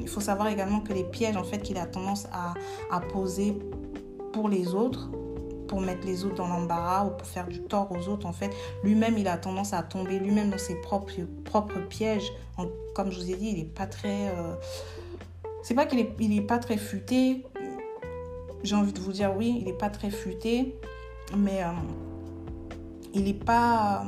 il 0.00 0.08
faut 0.08 0.20
savoir 0.20 0.48
également 0.48 0.80
que 0.80 0.92
les 0.92 1.04
pièges, 1.04 1.36
en 1.36 1.44
fait, 1.44 1.58
qu'il 1.58 1.78
a 1.78 1.86
tendance 1.86 2.26
à, 2.32 2.54
à 2.92 3.00
poser 3.00 3.58
pour 4.32 4.48
les 4.48 4.74
autres, 4.74 5.10
pour 5.70 5.80
mettre 5.80 6.04
les 6.04 6.24
autres 6.24 6.34
dans 6.34 6.48
l'embarras 6.48 7.06
ou 7.06 7.10
pour 7.10 7.28
faire 7.28 7.46
du 7.46 7.60
tort 7.60 7.92
aux 7.92 8.08
autres. 8.08 8.26
En 8.26 8.32
fait, 8.32 8.50
lui-même, 8.82 9.16
il 9.16 9.28
a 9.28 9.38
tendance 9.38 9.72
à 9.72 9.84
tomber 9.84 10.18
lui-même 10.18 10.50
dans 10.50 10.58
ses 10.58 10.74
propres, 10.74 11.12
propres 11.44 11.78
pièges. 11.88 12.32
comme 12.92 13.12
je 13.12 13.20
vous 13.20 13.30
ai 13.30 13.36
dit, 13.36 13.50
il 13.50 13.58
n'est 13.58 13.64
pas 13.66 13.86
très... 13.86 14.30
Euh, 14.30 14.56
c'est 15.62 15.74
pas 15.74 15.86
qu'il 15.86 16.00
est, 16.00 16.12
il 16.18 16.36
est 16.36 16.42
pas 16.42 16.58
très 16.58 16.76
futé. 16.76 17.46
J'ai 18.64 18.74
envie 18.74 18.92
de 18.92 18.98
vous 18.98 19.12
dire 19.12 19.32
oui, 19.36 19.58
il 19.60 19.66
n'est 19.66 19.72
pas 19.72 19.90
très 19.90 20.10
futé. 20.10 20.74
Mais 21.36 21.62
euh, 21.62 21.68
il 23.14 23.22
n'est 23.22 23.32
pas... 23.32 24.04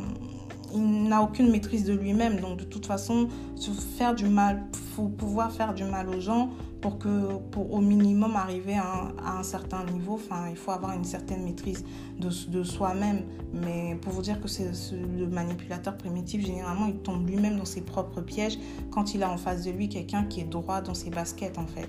il 0.75 1.05
n'a 1.05 1.23
aucune 1.23 1.49
maîtrise 1.49 1.85
de 1.85 1.95
lui-même. 1.95 2.41
Donc, 2.41 2.59
de 2.59 2.65
toute 2.65 2.87
façon, 2.87 3.29
se 3.55 3.71
faire 3.71 4.17
du 4.17 4.27
mal, 4.27 4.65
faut 4.97 5.07
pouvoir 5.07 5.53
faire 5.53 5.75
du 5.75 5.85
mal 5.85 6.09
aux 6.09 6.21
gens 6.21 6.51
pour 6.83 6.99
que 6.99 7.37
pour 7.53 7.73
au 7.73 7.81
minimum 7.81 8.35
arriver 8.35 8.77
à 8.77 9.39
un, 9.39 9.43
certain 9.43 9.85
niveau. 9.85 10.15
Enfin 10.15 10.49
il 10.51 10.57
faut 10.57 10.73
avoir 10.73 10.93
une 10.93 11.05
certaine 11.05 11.45
maîtrise 11.45 11.85
de, 12.19 12.29
de 12.51 12.63
soi-même. 12.65 13.23
Mais 13.55 13.97
pour 14.03 14.13
vous 14.13 14.21
dire 14.21 14.41
que 14.41 14.49
c'est 14.49 14.71
le 14.93 15.27
manipulateur 15.27 15.97
primitif 15.97 16.45
généralement 16.45 16.87
il 16.87 16.97
tombe 16.97 17.27
lui-même 17.27 17.57
dans 17.57 17.65
ses 17.65 17.83
propres 17.83 18.21
pièges 18.21 18.59
quand 18.91 19.15
il 19.15 19.23
a 19.23 19.31
en 19.31 19.37
face 19.39 19.65
de 19.65 19.71
lui 19.71 19.89
quelqu'un 19.89 20.25
qui 20.25 20.41
est 20.41 20.45
droit 20.45 20.83
dans 20.83 20.95
ses 20.95 21.11
baskets 21.11 21.57
en 21.57 21.67
fait. 21.67 21.89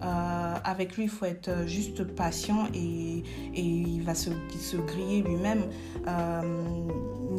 Euh, 0.00 0.54
avec 0.62 0.96
lui 0.96 1.04
il 1.04 1.08
faut 1.08 1.24
être 1.24 1.66
juste 1.66 2.04
patient 2.04 2.68
et, 2.72 3.24
et 3.54 3.62
il 3.62 4.02
va 4.02 4.14
se, 4.14 4.30
se 4.60 4.76
griller 4.76 5.22
lui-même. 5.22 5.64
Euh, 6.06 6.42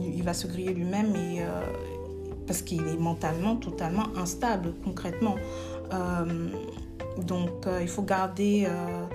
il 0.01 0.23
va 0.23 0.33
se 0.33 0.47
griller 0.47 0.73
lui-même 0.73 1.15
et 1.15 1.41
euh, 1.41 1.61
parce 2.45 2.61
qu'il 2.61 2.85
est 2.87 2.97
mentalement 2.97 3.55
totalement 3.55 4.07
instable 4.17 4.73
concrètement. 4.83 5.35
Donc, 7.25 7.67
euh, 7.67 7.79
il 7.81 7.87
faut 7.87 8.03
garder. 8.03 8.65
Euh, 8.67 9.05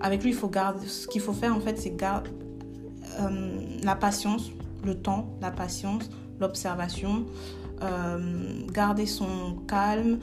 avec 0.00 0.22
lui, 0.22 0.30
il 0.30 0.36
faut 0.36 0.48
garder. 0.48 0.86
Ce 0.86 1.06
qu'il 1.06 1.20
faut 1.20 1.32
faire, 1.32 1.54
en 1.54 1.60
fait, 1.60 1.78
c'est 1.78 1.96
garder 1.96 2.30
euh, 3.20 3.60
la 3.82 3.94
patience, 3.94 4.50
le 4.84 4.94
temps, 4.94 5.36
la 5.40 5.50
patience, 5.50 6.10
l'observation, 6.40 7.26
garder 8.72 9.06
son 9.06 9.56
calme, 9.66 10.20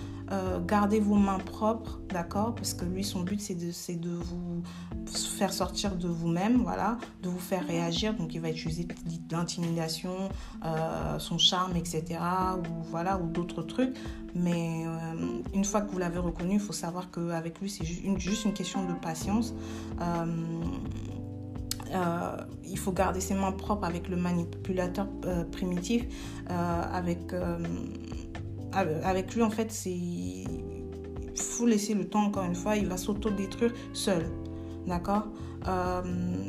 garder 0.68 1.00
vos 1.00 1.16
mains 1.16 1.40
propres, 1.40 2.00
d'accord 2.10 2.54
Parce 2.56 2.74
que 2.74 2.86
lui, 2.86 3.04
son 3.04 3.22
but, 3.22 3.42
c'est 3.42 3.56
de, 3.56 4.10
vous 4.10 4.62
faire 5.08 5.52
sortir 5.52 5.96
de 5.96 6.08
vous-même, 6.08 6.62
voilà, 6.62 6.98
de 7.24 7.30
vous 7.30 7.40
faire 7.40 7.66
réagir. 7.66 8.14
Donc, 8.14 8.36
il 8.36 8.42
va 8.42 8.50
utiliser 8.50 8.88
l'intimidation, 9.32 10.30
son 11.18 11.38
charme, 11.38 11.76
etc. 11.76 12.20
Ou 12.58 12.84
voilà, 12.92 13.18
ou 13.18 13.28
d'autres 13.28 13.64
trucs. 13.64 13.96
Mais 14.36 14.84
euh, 14.86 15.42
une 15.54 15.66
fois 15.66 15.82
que 15.82 15.92
vous 15.92 15.98
l'avez 15.98 16.20
reconnu, 16.20 16.56
il 16.56 16.60
faut 16.60 16.74
savoir 16.74 17.10
qu'avec 17.12 17.60
lui, 17.60 17.70
c'est 17.70 17.86
juste 17.86 18.46
une, 18.46 18.54
question 18.54 18.86
de 18.86 18.94
patience. 18.94 19.54
Euh, 20.02 20.26
euh, 21.92 22.38
il 22.64 22.78
faut 22.78 22.92
garder 22.92 23.20
ses 23.20 23.34
mains 23.34 23.52
propres 23.52 23.86
avec 23.86 24.10
le 24.10 24.16
manipulateur 24.16 25.08
primitif. 25.52 26.06
avec, 26.48 27.34
avec 28.74 29.34
lui, 29.36 29.42
en 29.42 29.50
fait, 29.50 29.86
il 29.86 30.48
faut 31.36 31.66
laisser 31.66 31.94
le 31.94 32.08
temps, 32.08 32.26
encore 32.26 32.46
une 32.46 32.56
fois, 32.56 32.76
il 32.76 32.88
va 32.88 32.98
s'auto-détruire 32.98 33.74
seul. 33.94 34.26
D'accord 34.90 35.28
euh, 35.68 36.02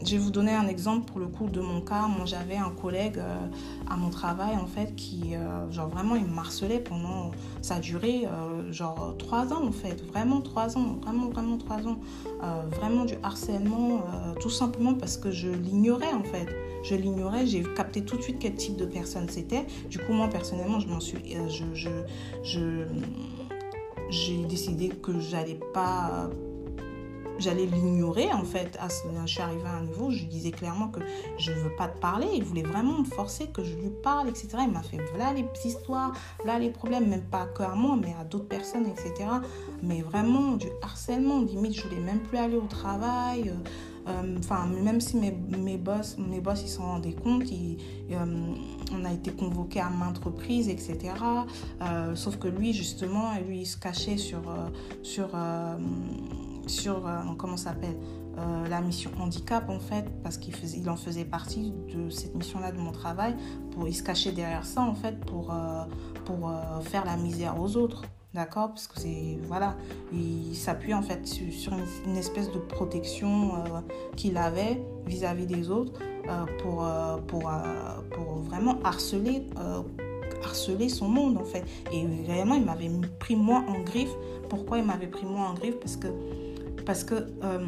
je 0.05 0.13
vais 0.13 0.19
vous 0.19 0.31
donner 0.31 0.53
un 0.53 0.69
exemple 0.69 1.11
pour 1.11 1.21
le 1.21 1.27
coup 1.27 1.49
de 1.49 1.61
mon 1.61 1.81
cas. 1.81 2.07
Moi, 2.07 2.27
j'avais 2.27 2.57
un 2.57 2.71
collègue 2.71 3.19
euh, 3.19 3.47
à 3.89 3.97
mon 3.97 4.11
travail 4.11 4.55
en 4.57 4.67
fait 4.67 4.95
qui, 4.95 5.35
euh, 5.35 5.71
genre 5.71 5.89
vraiment, 5.89 6.15
il 6.15 6.25
me 6.27 6.39
harcelait 6.39 6.79
pendant. 6.79 7.33
Ça 7.61 7.77
a 7.77 7.81
duré 7.81 8.27
genre 8.71 9.15
trois 9.19 9.53
ans 9.53 9.67
en 9.67 9.73
fait, 9.73 10.03
vraiment 10.07 10.41
trois 10.41 10.79
ans, 10.79 10.99
vraiment, 11.03 11.29
vraiment 11.29 11.59
trois 11.59 11.87
ans. 11.87 11.99
vraiment 12.71 13.05
du 13.05 13.15
harcèlement, 13.23 14.03
tout 14.41 14.51
simplement 14.51 14.95
parce 14.95 15.17
que 15.17 15.31
je 15.31 15.49
l'ignorais 15.49 16.13
en 16.13 16.23
fait. 16.23 16.49
Je 16.83 16.95
l'ignorais, 16.95 17.47
j'ai 17.47 17.63
capté 17.63 18.03
tout 18.03 18.17
de 18.17 18.23
suite 18.23 18.39
quel 18.41 18.55
type 18.55 18.77
de 18.77 18.87
personne 18.87 19.29
c'était. 19.29 19.67
Du 19.91 19.99
coup, 19.99 20.13
moi 20.13 20.29
personnellement, 20.29 20.81
je 20.81 20.89
m'en 20.89 21.01
suis. 21.01 21.19
je, 21.49 21.65
je, 21.75 21.91
je 22.43 22.85
j'ai 24.09 24.45
décidé 24.45 24.89
que 24.89 25.21
j'allais 25.21 25.61
pas 25.75 26.31
j'allais 27.41 27.67
l'ignorer 27.67 28.33
en 28.33 28.45
fait. 28.45 28.79
je 29.27 29.31
suis 29.31 29.43
arrivée 29.43 29.67
à 29.67 29.77
un 29.77 29.85
niveau 29.85 30.11
je 30.11 30.21
lui 30.21 30.27
disais 30.27 30.51
clairement 30.51 30.89
que 30.89 31.01
je 31.39 31.53
ne 31.53 31.57
veux 31.57 31.75
pas 31.77 31.89
te 31.89 31.99
parler. 31.99 32.27
Il 32.35 32.45
voulait 32.45 32.63
vraiment 32.63 32.99
me 32.99 33.05
forcer 33.05 33.49
que 33.49 33.65
je 33.65 33.75
lui 33.77 33.91
parle, 34.03 34.29
etc. 34.29 34.49
Il 34.61 34.73
m'a 34.73 34.83
fait 34.83 34.99
voilà 35.13 35.33
les 35.33 35.45
histoires, 35.65 36.13
là 36.45 36.59
les 36.59 36.71
problèmes, 36.71 37.09
même 37.09 37.23
pas 37.23 37.47
que 37.47 37.63
à 37.63 37.75
moi, 37.75 37.97
mais 38.01 38.15
à 38.21 38.25
d'autres 38.25 38.49
personnes, 38.49 38.87
etc. 38.87 39.29
Mais 39.83 40.03
vraiment 40.03 40.57
du 40.57 40.69
harcèlement, 40.83 41.41
limite, 41.41 41.75
je 41.75 41.83
voulais 41.83 42.01
même 42.01 42.21
plus 42.21 42.39
aller 42.39 42.57
au 42.57 42.67
travail. 42.67 43.49
Euh, 43.49 43.55
euh, 44.09 44.39
enfin, 44.39 44.67
même 44.67 45.01
si 45.01 45.17
mes, 45.17 45.31
mes, 45.31 45.77
boss, 45.77 46.17
mes 46.19 46.41
boss 46.41 46.63
ils 46.65 46.69
s'en 46.69 46.85
rendaient 46.85 47.13
compte, 47.13 47.45
euh, 47.53 48.55
on 48.93 49.05
a 49.05 49.13
été 49.13 49.31
convoqué 49.31 49.81
à 49.81 49.91
maintes 49.91 50.19
reprises, 50.25 50.69
etc. 50.69 51.13
sauf 52.15 52.39
que 52.39 52.49
lui, 52.49 52.73
justement, 52.73 53.33
lui, 53.47 53.61
il 53.61 53.67
se 53.67 53.77
cachait 53.77 54.17
sur, 54.17 54.43
sur 55.03 55.29
sur, 56.71 57.07
euh, 57.07 57.21
comment 57.37 57.57
s'appelle, 57.57 57.97
euh, 58.39 58.69
la 58.69 58.81
mission 58.81 59.11
handicap 59.19 59.69
en 59.69 59.81
fait, 59.81 60.05
parce 60.23 60.39
qu'il 60.39 60.55
il 60.77 60.89
en 60.89 60.97
faisait 60.97 61.25
partie 61.25 61.73
de 61.93 62.09
cette 62.09 62.35
mission-là 62.35 62.73
de 62.73 62.79
mon 62.79 62.93
travail. 62.93 63.37
Pour, 63.73 63.89
il 63.89 63.95
se 63.95 64.03
cachait 64.03 64.33
derrière 64.33 64.65
ça 64.65 64.83
en 64.83 64.95
fait 64.95 65.19
pour, 65.21 65.53
euh, 65.53 65.85
pour 66.25 66.51
faire 66.83 67.05
la 67.05 67.17
misère 67.17 67.61
aux 67.61 67.77
autres. 67.77 68.03
D'accord? 68.33 68.69
Parce 68.69 68.87
que 68.87 69.01
c'est. 69.01 69.39
Voilà. 69.49 69.77
Il 70.13 70.55
s'appuie 70.55 70.95
en 70.95 71.03
fait 71.03 71.27
sur, 71.27 71.73
une, 72.07 72.17
espèce 72.17 72.53
de 72.53 72.61
protection 72.61 73.65
qu'il 74.15 74.37
avait 74.37 74.81
vis-à-vis 75.05 75.47
des 75.47 75.69
autres 75.69 75.99
pour, 76.63 76.87
pour, 77.27 77.51
pour 78.13 78.35
vraiment 78.45 78.79
harceler, 78.85 79.49
harceler 80.45 80.89
son 80.89 81.09
monde 81.09 81.39
en 81.39 81.45
fait. 81.45 81.65
Et 81.93 82.07
vraiment, 82.07 82.55
il 82.55 82.65
m'avait 82.65 82.91
pris 83.19 83.35
moi 83.35 83.65
en 83.67 83.81
griffe. 83.81 84.15
Pourquoi 84.49 84.79
il 84.79 84.85
m'avait 84.85 85.09
pris 85.09 85.27
moi 85.27 85.49
en 85.49 85.55
griffe? 85.55 85.79
Parce 85.81 85.97
que 85.97 86.09
parce 86.85 87.05
que 87.05 87.15
euh, 87.43 87.65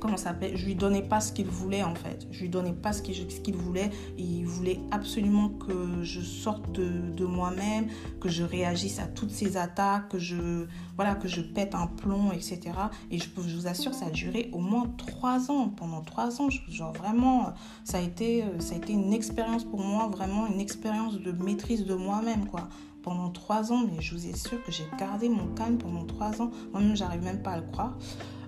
comment 0.00 0.16
ça 0.16 0.30
s'appelle 0.30 0.56
Je 0.56 0.66
lui 0.66 0.74
donnais 0.74 1.02
pas 1.02 1.20
ce 1.20 1.32
qu'il 1.32 1.46
voulait 1.46 1.82
en 1.82 1.94
fait. 1.94 2.26
Je 2.30 2.40
lui 2.40 2.48
donnais 2.48 2.72
pas 2.72 2.92
ce 2.92 3.02
qu'il 3.02 3.54
voulait. 3.54 3.90
Il 4.18 4.44
voulait 4.44 4.80
absolument 4.90 5.48
que 5.48 6.02
je 6.02 6.20
sorte 6.20 6.72
de, 6.72 7.24
moi-même, 7.24 7.86
que 8.20 8.28
je 8.28 8.42
réagisse 8.42 8.98
à 8.98 9.06
toutes 9.06 9.30
ces 9.30 9.56
attaques, 9.56 10.08
que 10.08 10.18
je 10.18 10.66
voilà 10.96 11.14
que 11.14 11.28
je 11.28 11.40
pète 11.40 11.74
un 11.74 11.86
plomb, 11.86 12.32
etc. 12.32 12.60
Et 13.10 13.18
je, 13.18 13.26
je 13.46 13.56
vous 13.56 13.66
assure, 13.66 13.94
ça 13.94 14.06
a 14.06 14.10
duré 14.10 14.50
au 14.52 14.58
moins 14.58 14.92
trois 14.98 15.50
ans. 15.50 15.68
Pendant 15.68 16.02
trois 16.02 16.40
ans, 16.40 16.48
genre 16.68 16.92
vraiment, 16.92 17.54
ça 17.84 17.98
a 17.98 18.00
été 18.00 18.44
ça 18.58 18.74
a 18.74 18.78
été 18.78 18.92
une 18.92 19.12
expérience 19.12 19.64
pour 19.64 19.80
moi, 19.80 20.08
vraiment 20.08 20.46
une 20.46 20.60
expérience 20.60 21.20
de 21.20 21.32
maîtrise 21.32 21.84
de 21.86 21.94
moi-même 21.94 22.46
quoi 22.46 22.68
pendant 23.02 23.30
trois 23.30 23.72
ans, 23.72 23.84
mais 23.86 24.00
je 24.00 24.14
vous 24.14 24.28
assure 24.28 24.62
que 24.64 24.72
j'ai 24.72 24.86
gardé 24.98 25.28
mon 25.28 25.48
calme 25.54 25.78
pendant 25.78 26.04
trois 26.04 26.40
ans. 26.40 26.50
Moi-même, 26.72 26.96
j'arrive 26.96 27.22
même 27.22 27.42
pas 27.42 27.52
à 27.52 27.56
le 27.58 27.66
croire. 27.66 27.96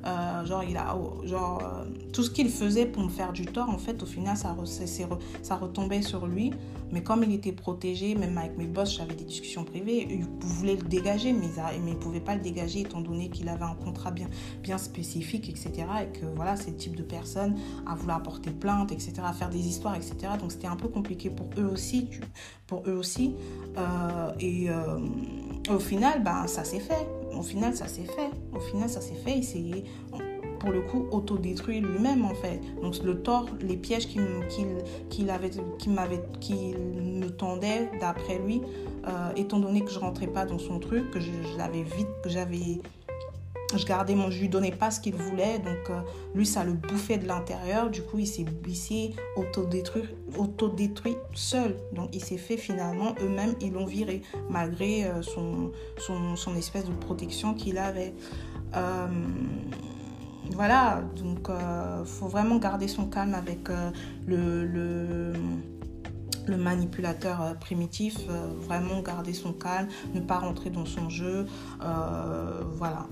Euh, 0.07 0.45
genre, 0.45 0.63
il 0.65 0.77
a, 0.77 0.97
oh, 0.97 1.27
genre, 1.27 1.63
euh, 1.63 1.85
tout 2.13 2.23
ce 2.23 2.31
qu'il 2.31 2.51
faisait 2.51 2.87
pour 2.87 3.03
me 3.03 3.09
faire 3.09 3.33
du 3.33 3.47
tort, 3.47 3.71
en 3.71 3.79
fait, 3.79 4.03
au 4.03 4.07
final, 4.07 4.37
ça, 4.37 4.55
ça 5.43 5.57
retombait 5.57 6.03
sur 6.03 6.27
lui. 6.27 6.53
Mais 6.93 7.03
comme 7.03 7.25
il 7.25 7.33
était 7.33 7.53
protégé, 7.53 8.15
même 8.15 8.39
avec 8.39 8.57
mes 8.57 8.67
boss, 8.67 8.97
j'avais 8.97 9.15
des 9.15 9.25
discussions 9.25 9.65
privées, 9.65 10.07
ils 10.09 10.25
voulaient 10.47 10.77
le 10.77 10.87
dégager, 10.87 11.33
mais 11.33 11.49
ils 11.75 11.85
ne 11.85 11.95
pouvaient 11.95 12.21
pas 12.21 12.37
le 12.37 12.41
dégager 12.41 12.81
étant 12.81 13.01
donné 13.01 13.31
qu'il 13.31 13.49
avait 13.49 13.65
un 13.65 13.75
contrat 13.75 14.11
bien, 14.11 14.29
bien 14.63 14.79
spécifique, 14.79 15.49
etc. 15.49 15.73
Et 16.03 16.19
que 16.19 16.27
voilà, 16.37 16.55
c'est 16.57 16.71
le 16.71 16.77
type 16.77 16.95
de 16.95 17.03
personne 17.03 17.57
à 17.87 17.97
vouloir 17.97 18.23
porter 18.23 18.51
plainte, 18.51 18.93
etc., 18.93 19.15
à 19.25 19.33
faire 19.33 19.51
des 19.51 19.67
histoires, 19.67 19.97
etc. 19.97 20.15
Donc 20.39 20.53
c'était 20.53 20.69
un 20.69 20.77
peu 20.77 20.89
compliqué 20.89 21.31
pour 21.31 21.49
eux 21.59 21.67
aussi. 21.67 22.11
Pour 22.67 22.85
eux 22.87 22.95
aussi. 22.95 23.35
Euh, 23.77 24.31
et 24.39 24.69
au 25.71 25.79
final, 25.79 26.23
ben, 26.23 26.47
ça 26.47 26.65
s'est 26.65 26.81
fait. 26.81 27.07
Au 27.37 27.43
final, 27.43 27.75
ça 27.75 27.89
s'est 27.89 28.05
fait. 28.05 28.31
Au 28.55 28.61
final, 28.61 28.89
ça 28.89 29.01
s'est 29.01 29.15
fait. 29.15 29.39
Il 29.39 29.45
s'est, 29.45 29.85
pour 30.61 30.71
le 30.71 30.83
coup, 30.83 31.07
autodétruit 31.11 31.81
lui-même, 31.81 32.25
en 32.25 32.35
fait. 32.35 32.61
Donc, 32.83 33.03
le 33.03 33.23
tort, 33.23 33.47
les 33.61 33.77
pièges 33.77 34.07
qu'il, 34.07 34.25
qu'il, 35.11 35.31
avait, 35.31 35.51
qu'il 35.79 35.93
m'avait, 35.93 36.23
qu'il 36.41 36.77
me 36.77 37.29
tendait, 37.29 37.91
d'après 38.01 38.39
lui, 38.39 38.61
euh, 39.07 39.33
étant 39.37 39.59
donné 39.59 39.83
que 39.83 39.91
je 39.91 39.99
rentrais 39.99 40.27
pas 40.27 40.45
dans 40.45 40.59
son 40.59 40.79
truc, 40.79 41.11
que 41.11 41.21
je, 41.21 41.31
je 41.53 41.59
l'avais 41.59 41.83
vite, 41.83 42.09
que 42.23 42.29
j'avais 42.29 42.81
je 43.77 43.87
gardais 43.87 44.15
mon, 44.15 44.29
lui 44.29 44.49
donnais 44.49 44.73
pas 44.73 44.91
ce 44.91 45.01
qu'il 45.01 45.15
voulait, 45.15 45.59
donc 45.59 45.91
euh, 45.91 46.01
lui 46.35 46.47
ça 46.47 46.65
le 46.65 46.73
bouffait 46.73 47.19
de 47.19 47.27
l'intérieur, 47.27 47.91
du 47.91 48.03
coup 48.03 48.19
il 48.19 48.27
s'est, 48.27 48.45
autodétruit, 49.37 50.05
autodétruit 50.39 51.17
seul, 51.35 51.77
donc 51.93 52.11
il 52.13 52.23
s'est 52.23 52.39
fait 52.39 52.57
finalement, 52.57 53.15
eux-mêmes 53.23 53.55
ils 53.61 53.73
l'ont 53.73 53.87
viré, 53.87 54.23
malgré 54.51 55.05
euh, 55.05 55.23
son, 55.23 55.73
son, 55.99 56.37
son, 56.37 56.55
espèce 56.57 56.85
de 56.85 56.93
protection 56.93 57.55
qu'il 57.55 57.79
avait. 57.79 58.15
Euh, 58.77 59.07
voilà, 60.53 61.03
donc 61.17 61.49
faut 62.05 62.29
vraiment 62.29 62.57
garder 62.57 62.87
son 62.87 63.07
calme 63.07 63.35
avec 63.35 63.69
le 64.27 65.33
le 66.47 66.59
manipulateur 66.59 67.57
primitif, 67.59 68.19
vraiment 68.61 69.01
garder 69.01 69.33
son 69.33 69.55
calme, 69.55 69.89
ne 70.13 70.21
pas 70.21 70.39
rentrer 70.39 70.69
dans 70.69 70.85
son 70.85 71.09
jeu. 71.09 71.47
voilà. 71.81 73.07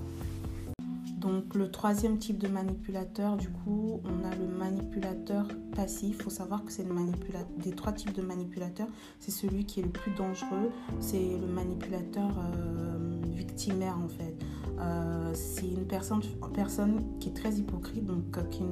Donc 1.23 1.55
le 1.55 1.71
troisième 1.71 2.17
type 2.17 2.37
de 2.37 2.49
manipulateur, 2.49 3.37
du 3.37 3.47
coup, 3.47 4.01
on 4.03 4.29
a 4.29 4.35
le 4.35 4.45
manipulateur 4.45 5.47
passif. 5.73 6.17
Il 6.17 6.21
faut 6.21 6.29
savoir 6.29 6.65
que 6.65 6.71
c'est 6.71 6.83
le 6.83 6.93
manipulateur 6.93 7.47
des 7.59 7.71
trois 7.71 7.93
types 7.93 8.11
de 8.11 8.21
manipulateurs, 8.21 8.89
c'est 9.21 9.31
celui 9.31 9.65
qui 9.65 9.79
est 9.79 9.83
le 9.83 9.89
plus 9.89 10.11
dangereux. 10.11 10.69
C'est 10.99 11.37
le 11.39 11.47
manipulateur 11.47 12.29
euh, 12.37 13.21
victimaire 13.31 13.97
en 13.97 14.09
fait. 14.09 14.35
Euh, 14.79 15.31
c'est 15.33 15.69
une 15.69 15.87
personne, 15.87 16.21
personne 16.53 17.17
qui 17.21 17.29
est 17.29 17.33
très 17.33 17.53
hypocrite, 17.53 18.03
donc 18.03 18.37
euh, 18.37 18.43
qui, 18.49 18.63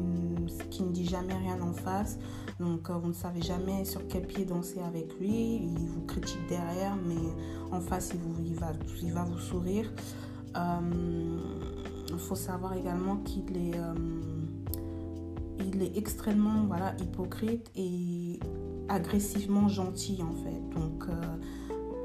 qui, 0.70 0.84
ne 0.84 0.92
dit 0.92 1.06
jamais 1.06 1.36
rien 1.36 1.62
en 1.62 1.72
face. 1.72 2.20
Donc 2.60 2.92
vous 2.92 3.08
ne 3.08 3.14
savez 3.14 3.42
jamais 3.42 3.86
sur 3.86 4.06
quel 4.10 4.28
pied 4.28 4.44
danser 4.44 4.82
avec 4.82 5.18
lui. 5.22 5.56
Il 5.56 5.88
vous 5.88 6.02
critique 6.02 6.46
derrière, 6.50 6.98
mais 7.08 7.16
en 7.72 7.80
face 7.80 8.12
il, 8.14 8.20
vous, 8.20 8.44
il, 8.44 8.56
va, 8.56 8.74
il 9.02 9.14
va 9.14 9.24
vous 9.24 9.40
sourire. 9.40 9.90
Il 12.12 12.20
faut 12.20 12.36
savoir 12.36 12.74
également 12.74 13.18
qu'il 13.18 13.58
est, 13.58 13.76
euh, 13.76 13.94
est 15.82 15.98
extrêmement 15.98 16.66
voilà, 16.68 16.96
hypocrite 17.00 17.72
et 17.76 18.40
agressivement 18.90 19.68
gentil 19.68 20.22
en 20.22 20.36
fait. 20.36 20.80
Donc 20.80 21.06
euh, 21.10 21.22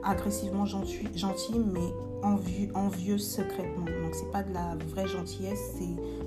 agressivement 0.03 0.67
gentil, 0.67 1.59
mais 1.59 1.93
envieux, 2.23 3.19
secrètement. 3.19 3.85
Donc 3.85 4.15
c'est 4.15 4.31
pas 4.31 4.43
de 4.43 4.53
la 4.53 4.77
vraie 4.89 5.07
gentillesse, 5.07 5.77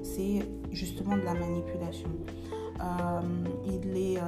c'est 0.04 0.48
justement 0.72 1.16
de 1.16 1.22
la 1.22 1.34
manipulation. 1.34 2.10
Euh, 2.82 3.22
il 3.68 4.20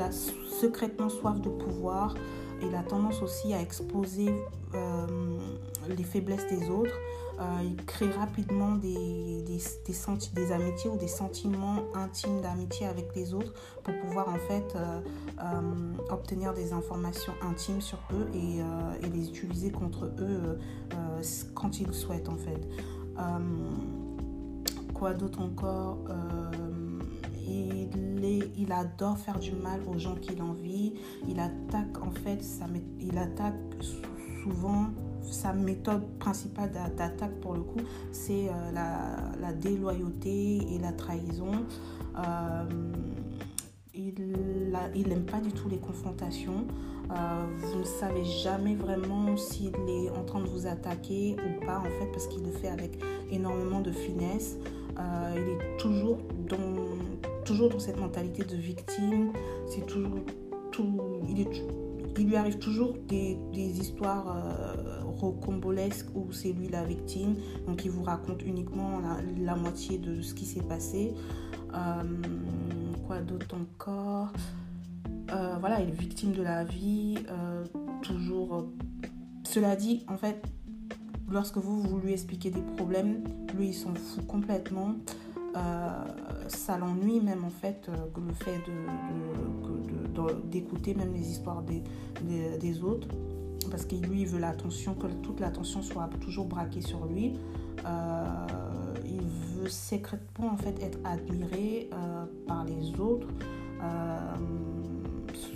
a 0.00 0.10
secrètement 0.10 1.08
soif 1.08 1.40
de 1.40 1.48
pouvoir. 1.48 2.14
Il 2.62 2.74
a 2.74 2.82
tendance 2.82 3.22
aussi 3.22 3.54
à 3.54 3.60
exposer 3.60 4.34
les 5.88 6.04
faiblesses 6.04 6.46
des 6.48 6.68
autres. 6.68 6.98
Euh, 7.40 7.62
il 7.64 7.76
crée 7.84 8.10
rapidement 8.10 8.76
des, 8.76 9.42
des, 9.42 10.52
amitiés 10.52 10.90
ou 10.90 10.96
des 10.96 11.08
sentiments 11.08 11.82
intimes 11.94 12.40
d'amitié 12.40 12.86
avec 12.86 13.14
les 13.16 13.34
autres 13.34 13.52
pour 13.82 13.94
pouvoir 13.98 14.28
en 14.28 14.38
fait 14.38 14.76
euh, 14.76 15.00
euh, 15.40 15.92
obtenir 16.10 16.54
des 16.54 16.72
informations 16.72 17.32
intimes 17.42 17.80
sur 17.80 17.98
eux 18.12 18.28
et, 18.34 18.62
les 19.08 19.28
utiliser 19.28 19.70
contre 19.70 20.06
eux 20.18 20.58
quand 21.54 21.78
ils 21.78 21.86
le 21.86 21.92
souhaitent 21.92 22.28
en 22.28 22.36
fait. 22.36 22.68
quoi 24.94 25.14
d'autre 25.14 25.40
encore 25.40 25.98
il, 28.56 28.72
adore 28.72 29.18
faire 29.18 29.38
du 29.38 29.52
mal 29.52 29.80
aux 29.86 29.98
gens 29.98 30.14
qu'il 30.14 30.40
envie. 30.42 30.94
Il 31.28 31.38
attaque 31.38 32.02
en 32.02 32.10
fait, 32.10 32.42
il 33.00 33.18
attaque 33.18 33.54
souvent 34.42 34.86
sa 35.32 35.52
méthode 35.52 36.02
principale 36.18 36.70
d'attaque 36.96 37.40
pour 37.40 37.54
le 37.54 37.62
coup, 37.62 37.80
c'est 38.12 38.48
euh, 38.48 38.72
la, 38.72 39.52
déloyauté 39.52 40.58
et 40.74 40.78
la 40.78 40.92
trahison. 40.92 41.52
Euh, 42.18 42.64
il 43.94 45.08
n'aime 45.08 45.24
pas 45.24 45.40
du 45.40 45.52
tout 45.52 45.68
les 45.68 45.78
confrontations. 45.78 46.66
Euh, 47.10 47.46
vous 47.58 47.80
ne 47.80 47.84
savez 47.84 48.24
jamais 48.24 48.74
vraiment 48.74 49.36
s'il 49.36 49.74
est 49.88 50.10
en 50.10 50.24
train 50.24 50.40
de 50.40 50.48
vous 50.48 50.66
attaquer 50.66 51.36
ou 51.36 51.64
pas, 51.64 51.78
en 51.78 51.84
fait, 51.84 52.10
parce 52.12 52.26
qu'il 52.26 52.42
le 52.42 52.50
fait 52.50 52.68
avec 52.68 52.98
énormément 53.30 53.80
de 53.80 53.92
finesse. 53.92 54.56
il 55.36 55.42
est 55.42 55.76
toujours 55.78 56.18
dans, 56.48 57.44
toujours 57.44 57.68
dans 57.68 57.78
cette 57.78 58.00
mentalité 58.00 58.42
de 58.44 58.56
victime. 58.56 59.32
C'est 59.68 59.86
toujours 59.86 60.20
tout. 60.72 61.00
Il 61.28 61.46
il 62.16 62.28
lui 62.28 62.36
arrive 62.36 62.58
toujours 62.58 62.94
des, 63.08 63.36
histoires 63.54 64.36
euh, 65.14 65.26
rocambolesques 65.26 66.08
où 66.14 66.32
c'est 66.32 66.52
lui 66.52 66.68
la 66.68 66.84
victime. 66.84 67.36
Donc 67.66 67.84
il 67.84 67.90
vous 67.90 68.02
raconte 68.02 68.42
uniquement 68.42 69.00
la, 69.38 69.56
moitié 69.56 69.98
de 69.98 70.20
ce 70.20 70.34
qui 70.34 70.44
s'est 70.44 70.62
passé. 70.62 71.14
Euh, 71.74 72.02
quoi 73.06 73.20
d'autre 73.20 73.56
encore? 73.56 74.32
Euh, 75.32 75.56
Voilà, 75.60 75.80
il 75.80 75.88
est 75.88 75.92
victime 75.92 76.32
de 76.32 76.42
la 76.42 76.64
vie. 76.64 77.16
toujours. 78.02 78.66
Cela 79.44 79.76
dit, 79.76 80.04
en 80.08 80.16
fait, 80.16 80.42
lorsque 81.30 81.58
vous, 81.58 81.82
vous 81.82 81.98
lui 81.98 82.12
expliquez 82.12 82.50
des 82.50 82.62
problèmes, 82.76 83.24
lui 83.56 83.68
il 83.68 83.74
s'en 83.74 83.94
fout 83.94 84.26
complètement. 84.26 84.96
ça 86.48 86.76
l'ennuie 86.76 87.20
même 87.20 87.44
en 87.44 87.50
fait 87.50 87.88
le 87.88 88.34
fait 88.34 88.60
d'écouter 90.50 90.94
même 90.94 91.12
les 91.12 91.30
histoires 91.30 91.62
des, 91.62 92.82
autres 92.82 93.08
parce 93.74 93.86
qu'il 93.86 94.02
lui 94.02 94.24
veut 94.24 94.38
l'attention, 94.38 94.94
que 94.94 95.08
toute 95.08 95.40
l'attention 95.40 95.82
soit 95.82 96.08
toujours 96.20 96.46
braquée 96.46 96.80
sur 96.80 97.06
lui. 97.06 97.40
Euh, 97.84 98.46
il 99.04 99.26
veut 99.56 99.68
secrètement 99.68 100.52
en 100.52 100.56
fait 100.56 100.80
être 100.80 101.00
admiré 101.02 101.90
euh, 101.92 102.24
par 102.46 102.64
les 102.64 103.00
autres. 103.00 103.26
Euh, 103.82 104.36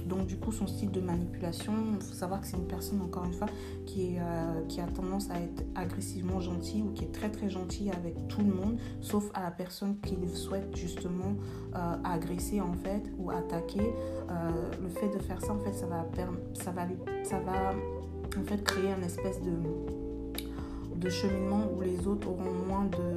donc 0.06 0.26
du 0.26 0.36
coup, 0.36 0.50
son 0.50 0.66
style 0.66 0.90
de 0.90 1.00
manipulation, 1.00 1.72
il 1.94 2.04
faut 2.04 2.12
savoir 2.12 2.40
que 2.40 2.48
c'est 2.48 2.56
une 2.56 2.66
personne, 2.66 3.00
encore 3.02 3.24
une 3.24 3.34
fois, 3.34 3.46
qui, 3.86 4.18
a 4.18 4.86
tendance 4.96 5.30
à 5.30 5.38
être 5.38 5.62
agressivement 5.76 6.40
gentil 6.40 6.82
ou 6.82 6.92
qui 6.94 7.04
est 7.04 7.12
très 7.12 7.30
très 7.30 7.48
gentil 7.48 7.88
avec 7.90 8.26
tout 8.26 8.40
le 8.40 8.52
monde, 8.52 8.80
sauf 9.00 9.30
à 9.34 9.44
la 9.44 9.52
personne 9.52 9.96
qu'il 10.00 10.28
souhaite 10.30 10.74
justement 10.74 11.36
agresser 12.02 12.60
en 12.60 12.72
fait 12.72 13.12
ou 13.16 13.30
attaquer. 13.30 13.92
Le 14.82 14.88
fait 14.88 15.10
de 15.10 15.18
faire 15.18 15.40
ça, 15.40 15.52
en 15.52 15.60
fait, 15.60 15.72
ça 15.72 15.86
va, 15.86 16.04
ça 16.54 16.72
va, 16.72 16.86
ça 17.22 17.38
va 17.38 17.74
en 18.36 18.44
fait 18.44 18.62
créer 18.64 18.92
un 18.92 19.02
espèce 19.02 19.40
de 20.96 21.08
cheminement 21.08 21.70
où 21.76 21.80
les 21.80 22.06
autres 22.06 22.28
auront 22.28 22.52
moins 22.66 22.84
de 22.84 23.08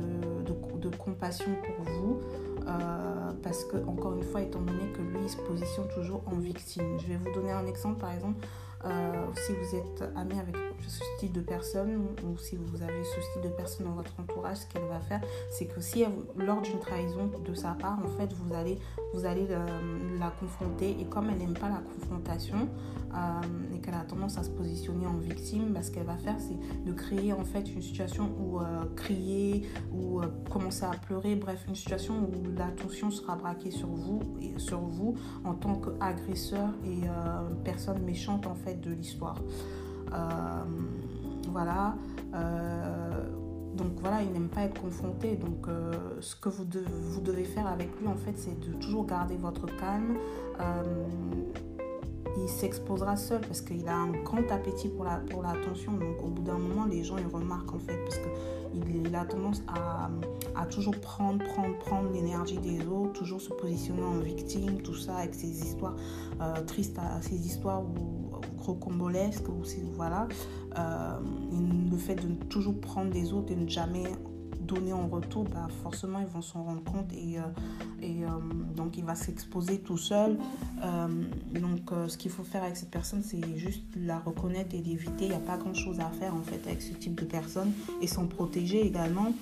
compassion 0.97 1.51
pour 1.65 1.85
vous. 1.85 2.21
Euh, 2.67 3.31
parce 3.41 3.65
que, 3.65 3.77
encore 3.87 4.15
une 4.15 4.23
fois, 4.23 4.41
étant 4.41 4.61
donné 4.61 4.91
que 4.93 5.01
lui, 5.01 5.23
il 5.23 5.29
se 5.29 5.37
positionne 5.37 5.87
toujours 5.95 6.21
en 6.27 6.35
victime. 6.35 6.99
Je 6.99 7.07
vais 7.07 7.17
vous 7.17 7.33
donner 7.33 7.51
un 7.51 7.65
exemple, 7.65 7.99
par 7.99 8.13
exemple, 8.13 8.45
euh, 8.85 9.25
si 9.35 9.51
vous 9.53 9.75
êtes 9.75 10.03
ami 10.15 10.39
avec 10.39 10.55
ce 10.87 11.03
type 11.19 11.31
de 11.31 11.41
personne 11.41 12.07
ou 12.23 12.37
si 12.37 12.55
vous 12.55 12.81
avez 12.81 13.03
ce 13.03 13.19
type 13.33 13.43
de 13.43 13.49
personne 13.49 13.87
dans 13.87 13.93
votre 13.93 14.13
entourage, 14.19 14.57
ce 14.57 14.67
qu'elle 14.67 14.85
va 14.85 14.99
faire, 14.99 15.21
c'est 15.49 15.65
que 15.65 15.81
si 15.81 16.05
lors 16.37 16.61
d'une 16.61 16.79
trahison 16.79 17.29
de 17.43 17.53
sa 17.53 17.71
part, 17.71 17.99
en 18.03 18.09
fait, 18.17 18.33
vous 18.33 18.53
allez, 18.53 18.77
vous 19.13 19.25
allez 19.25 19.47
euh, 19.49 20.19
la 20.19 20.31
confronter 20.31 20.97
et 20.99 21.05
comme 21.05 21.29
elle 21.29 21.37
n'aime 21.37 21.53
pas 21.53 21.69
la 21.69 21.81
confrontation 21.95 22.69
euh, 23.13 23.75
et 23.75 23.79
qu'elle 23.79 23.93
a 23.93 24.03
tendance 24.03 24.37
à 24.37 24.43
se 24.43 24.49
positionner 24.49 25.05
en 25.05 25.17
victime, 25.17 25.73
bah, 25.73 25.81
ce 25.81 25.91
qu'elle 25.91 26.05
va 26.05 26.17
faire, 26.17 26.37
c'est 26.39 26.57
de 26.83 26.93
créer 26.93 27.33
en 27.33 27.43
fait 27.43 27.71
une 27.73 27.81
situation 27.81 28.29
où 28.39 28.59
crier 28.95 29.69
ou 29.91 30.21
commencer 30.49 30.85
à 30.85 30.91
pleurer, 30.91 31.35
bref, 31.35 31.65
une 31.67 31.75
situation 31.75 32.15
où 32.19 32.31
l'attention 32.57 33.11
sera 33.11 33.35
braquée 33.35 33.71
sur 33.71 33.87
vous 33.87 34.21
et 34.41 34.57
sur 34.59 34.79
vous 34.79 35.15
en 35.43 35.53
tant 35.53 35.75
qu'agresseur 35.75 36.69
et 36.85 37.01
personne 37.63 38.01
méchante 38.03 38.47
en 38.47 38.55
fait 38.55 38.79
de 38.79 38.91
l'histoire. 38.91 39.41
Euh, 40.13 40.63
voilà. 41.49 41.95
Euh, 42.33 43.29
donc 43.75 43.93
voilà, 44.01 44.21
il 44.21 44.31
n'aime 44.31 44.49
pas 44.49 44.63
être 44.63 44.81
confronté. 44.81 45.35
Donc 45.35 45.67
ce 46.19 46.35
que 46.35 46.49
vous, 46.49 46.65
devez 46.65 47.45
faire 47.45 47.67
avec 47.67 47.89
lui, 47.99 48.07
en 48.07 48.15
fait, 48.15 48.33
c'est 48.35 48.59
de 48.59 48.73
toujours 48.73 49.05
garder 49.05 49.37
votre 49.37 49.65
calme 49.77 50.17
il 52.37 52.49
s'exposera 52.49 53.15
seul 53.17 53.41
parce 53.41 53.61
qu'il 53.61 53.87
a 53.87 53.95
un 53.95 54.11
grand 54.23 54.49
appétit 54.51 54.89
pour 54.89 55.03
la 55.03 55.17
pour 55.17 55.43
l'attention. 55.43 55.93
Donc 55.93 56.23
au 56.23 56.27
bout 56.27 56.43
d'un 56.43 56.57
moment, 56.57 56.85
les 56.85 57.03
gens 57.03 57.17
ils 57.17 57.27
remarquent 57.27 57.73
en 57.73 57.79
fait 57.79 57.97
parce 58.03 58.17
que 58.17 58.27
il, 58.73 59.13
a 59.13 59.25
tendance 59.25 59.61
à, 59.67 60.09
à, 60.55 60.65
toujours 60.65 60.95
prendre, 61.01 61.43
prendre, 61.43 61.77
prendre 61.79 62.09
l'énergie 62.13 62.57
des 62.57 62.85
autres, 62.87 63.11
toujours 63.11 63.41
se 63.41 63.49
positionner 63.49 64.01
en 64.01 64.19
victime, 64.19 64.81
tout 64.81 64.95
ça 64.95 65.17
avec 65.17 65.35
ses 65.35 65.49
histoires 65.49 65.95
euh, 66.39 66.53
tristes, 66.65 66.97
ses 67.21 67.35
histoires 67.35 67.81
ou, 67.81 68.20
rocambolesques 68.61 69.47
ou 69.49 69.63
voilà. 69.95 70.27
Euh, 70.77 71.19
le 71.91 71.97
fait 71.97 72.15
de 72.15 72.33
toujours 72.45 72.79
prendre 72.79 73.11
des 73.11 73.33
autres 73.33 73.51
et 73.51 73.55
ne 73.55 73.67
jamais 73.67 74.03
donner 74.61 74.93
en 74.93 75.07
retour, 75.07 75.43
bah 75.45 75.67
forcément 75.83 76.19
ils 76.19 76.27
vont 76.27 76.41
s'en 76.41 76.63
rendre 76.63 76.83
compte 76.83 77.11
et, 77.11 77.37
euh, 77.37 77.41
et 78.01 78.23
euh, 78.23 78.29
donc 78.73 78.97
il 78.97 79.03
va 79.03 79.15
s'exposer 79.15 79.79
tout 79.79 79.97
seul. 79.97 80.37
Donc 81.53 81.91
ce 82.07 82.17
qu'il 82.17 82.31
faut 82.31 82.43
faire 82.43 82.63
avec 82.63 82.77
cette 82.77 82.91
personne, 82.91 83.21
c'est 83.21 83.41
juste 83.57 83.83
la 83.95 84.19
reconnaître 84.19 84.73
et 84.73 84.81
l'éviter. 84.81 85.25
Il 85.25 85.29
n'y 85.29 85.35
a 85.35 85.39
pas 85.39 85.57
grand 85.57 85.73
chose 85.73 85.99
à 85.99 86.09
faire 86.09 86.33
en 86.33 86.41
fait 86.41 86.61
avec 86.65 86.81
ce 86.81 86.93
type 86.93 87.19
de 87.19 87.25
personne 87.25 87.71
et 88.01 88.07
s'en 88.07 88.27
protéger 88.27 88.85
également. 88.85 89.33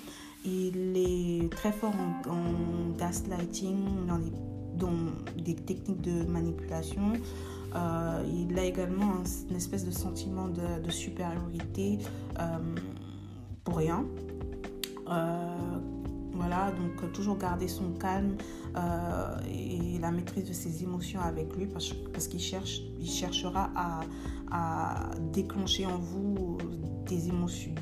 Il 0.44 0.96
est 0.96 1.52
très 1.52 1.70
fort 1.70 1.92
en, 2.28 2.96
gaslighting, 2.96 3.76
dans 4.76 4.90
des 5.36 5.54
techniques 5.54 6.00
de 6.00 6.24
manipulation. 6.24 7.12
Il 7.72 8.58
a 8.58 8.64
également 8.64 9.22
une 9.48 9.56
espèce 9.56 9.84
de 9.84 9.90
sentiment 9.90 10.48
de, 10.48 10.82
de 10.84 10.90
supériorité 10.90 11.98
pour 13.64 13.76
rien. 13.76 14.04
Euh, 15.10 15.78
voilà, 16.32 16.70
donc 16.70 17.02
euh, 17.02 17.08
toujours 17.08 17.36
garder 17.36 17.68
son 17.68 17.92
calme 17.92 18.36
euh, 18.76 19.40
et 19.52 19.98
la 19.98 20.10
maîtrise 20.10 20.48
de 20.48 20.52
ses 20.52 20.82
émotions 20.82 21.20
avec 21.20 21.54
lui 21.56 21.66
parce, 21.66 21.92
parce 22.12 22.28
qu'il 22.28 22.40
cherche, 22.40 22.80
il 22.98 23.10
cherchera 23.10 23.70
à, 23.74 24.00
à, 24.50 25.10
déclencher 25.32 25.86
en 25.86 25.98
vous 25.98 26.58
des 27.06 27.28
émotions, 27.28 27.74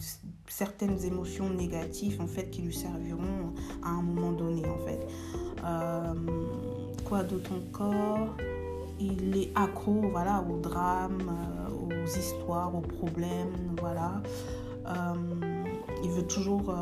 certaines 0.48 1.04
émotions 1.04 1.50
négatives 1.50 2.20
en 2.20 2.26
fait 2.26 2.50
qui 2.50 2.62
lui 2.62 2.74
serviront 2.74 3.52
à 3.82 3.90
un 3.90 4.02
moment 4.02 4.32
donné 4.32 4.62
en 4.66 4.78
fait. 4.78 5.06
quoi 7.04 7.22
d'autre 7.22 7.52
encore? 7.52 8.34
Il 9.00 9.36
est 9.36 9.50
accro 9.54 10.02
voilà, 10.10 10.44
au 10.48 10.58
drame, 10.58 11.32
aux 11.70 12.06
histoires, 12.06 12.74
aux 12.74 12.80
problèmes, 12.80 13.76
voilà. 13.80 14.20
il 16.02 16.10
veut 16.10 16.26
toujours 16.26 16.74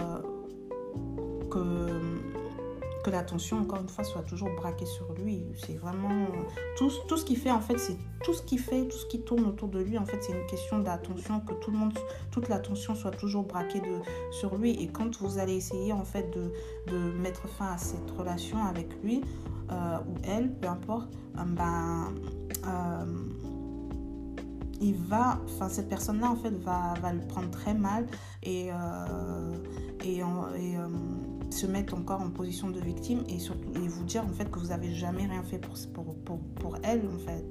que, 1.50 3.10
l'attention, 3.10 3.58
encore 3.60 3.80
une 3.80 3.88
fois, 3.88 4.02
soit 4.02 4.22
toujours 4.22 4.48
braquée 4.56 4.84
sur 4.86 5.12
lui. 5.12 5.44
C'est 5.64 5.76
vraiment 5.76 6.26
tout, 6.76 6.90
ce 6.90 7.24
qu'il 7.24 7.36
fait, 7.36 7.52
en 7.52 7.60
fait, 7.60 7.78
c'est 7.78 7.96
tout 8.24 8.34
ce 8.34 8.42
qu'il 8.42 8.58
fait, 8.58 8.84
tout 8.88 8.96
ce 8.96 9.06
qui 9.06 9.20
tourne 9.20 9.44
autour 9.44 9.68
de 9.68 9.78
lui, 9.78 9.96
en 9.96 10.04
fait, 10.04 10.20
c'est 10.20 10.32
une 10.32 10.46
question 10.46 10.80
d'attention, 10.80 11.38
que 11.40 11.54
tout 11.54 11.70
le 11.70 11.78
monde, 11.78 11.96
toute 12.32 12.48
l'attention 12.48 12.96
soit 12.96 13.12
toujours 13.12 13.44
braquée 13.44 13.80
sur 14.32 14.56
lui. 14.56 14.82
Et 14.82 14.88
quand 14.88 15.20
vous 15.20 15.38
allez 15.38 15.54
essayer, 15.54 15.92
en 15.92 16.04
fait, 16.04 16.36
de 16.88 17.12
mettre 17.20 17.46
fin 17.46 17.72
à 17.72 17.78
cette 17.78 18.10
relation 18.18 18.64
avec 18.64 18.88
lui, 19.04 19.22
euh, 19.70 19.98
ou 20.08 20.14
elle, 20.24 20.52
peu 20.54 20.68
importe, 20.68 21.12
euh, 21.38 21.44
ben, 21.44 22.14
euh, 22.66 23.04
il 24.80 24.94
va, 24.94 25.40
enfin 25.46 25.68
cette 25.68 25.88
personne-là 25.88 26.30
en 26.30 26.36
fait 26.36 26.54
va, 26.62 26.94
va, 27.00 27.12
le 27.12 27.20
prendre 27.26 27.50
très 27.50 27.74
mal 27.74 28.06
et, 28.42 28.70
et, 30.04 30.22
se 31.50 31.66
mettre 31.66 31.94
encore 31.94 32.20
en 32.20 32.28
position 32.30 32.68
de 32.68 32.80
victime 32.80 33.22
et, 33.28 33.38
surtout, 33.38 33.68
et 33.76 33.88
vous 33.88 34.04
dire 34.04 34.24
en 34.24 34.32
fait 34.32 34.50
que 34.50 34.58
vous 34.58 34.66
n'avez 34.66 34.92
jamais 34.92 35.24
rien 35.26 35.42
fait 35.42 35.58
pour, 35.58 35.74
pour, 35.94 36.14
pour, 36.16 36.38
pour 36.60 36.76
elle 36.82 37.02
en 37.14 37.18
fait. 37.18 37.44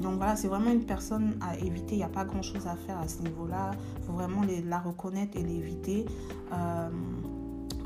Donc 0.00 0.16
voilà, 0.16 0.36
c'est 0.36 0.48
vraiment 0.48 0.70
une 0.70 0.84
personne 0.84 1.36
à 1.42 1.58
éviter. 1.58 1.96
Il 1.96 1.98
n'y 1.98 2.04
a 2.04 2.08
pas 2.08 2.24
grand 2.24 2.42
chose 2.42 2.66
à 2.66 2.76
faire 2.76 2.98
à 2.98 3.08
ce 3.08 3.20
niveau-là. 3.22 3.72
Il 3.98 4.04
faut 4.04 4.12
vraiment 4.12 4.42
la 4.64 4.78
reconnaître 4.78 5.36
et 5.36 5.42
l'éviter. 5.42 6.06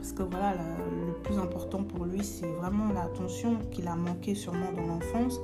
Parce 0.00 0.12
que 0.12 0.22
voilà, 0.22 0.54
le 0.54 1.12
plus 1.22 1.38
important 1.38 1.84
pour 1.84 2.06
lui, 2.06 2.24
c'est 2.24 2.50
vraiment 2.52 2.90
l'attention 2.92 3.58
qu'il 3.70 3.86
a 3.86 3.94
manqué 3.94 4.34
sûrement 4.34 4.72
dans 4.74 4.86
l'enfance. 4.86 5.38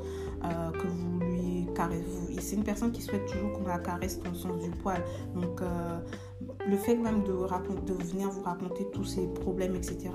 Euh, 0.44 0.70
que 0.70 0.86
vous 0.86 1.18
lui 1.20 1.66
caressez. 1.74 2.36
C'est 2.40 2.56
une 2.56 2.62
personne 2.62 2.92
qui 2.92 3.00
souhaite 3.00 3.26
toujours 3.26 3.52
qu'on 3.52 3.66
la 3.66 3.78
caresse 3.78 4.20
dans 4.20 4.30
le 4.30 4.36
sens 4.36 4.62
du 4.62 4.70
poil. 4.70 5.02
Donc 5.34 5.62
le 6.68 6.76
fait 6.76 6.96
même 6.96 7.22
de, 7.22 7.32
de 7.32 8.04
venir 8.04 8.30
vous 8.30 8.42
raconter 8.42 8.86
tous 8.92 9.04
ces 9.04 9.26
problèmes, 9.26 9.74
etc., 9.74 10.10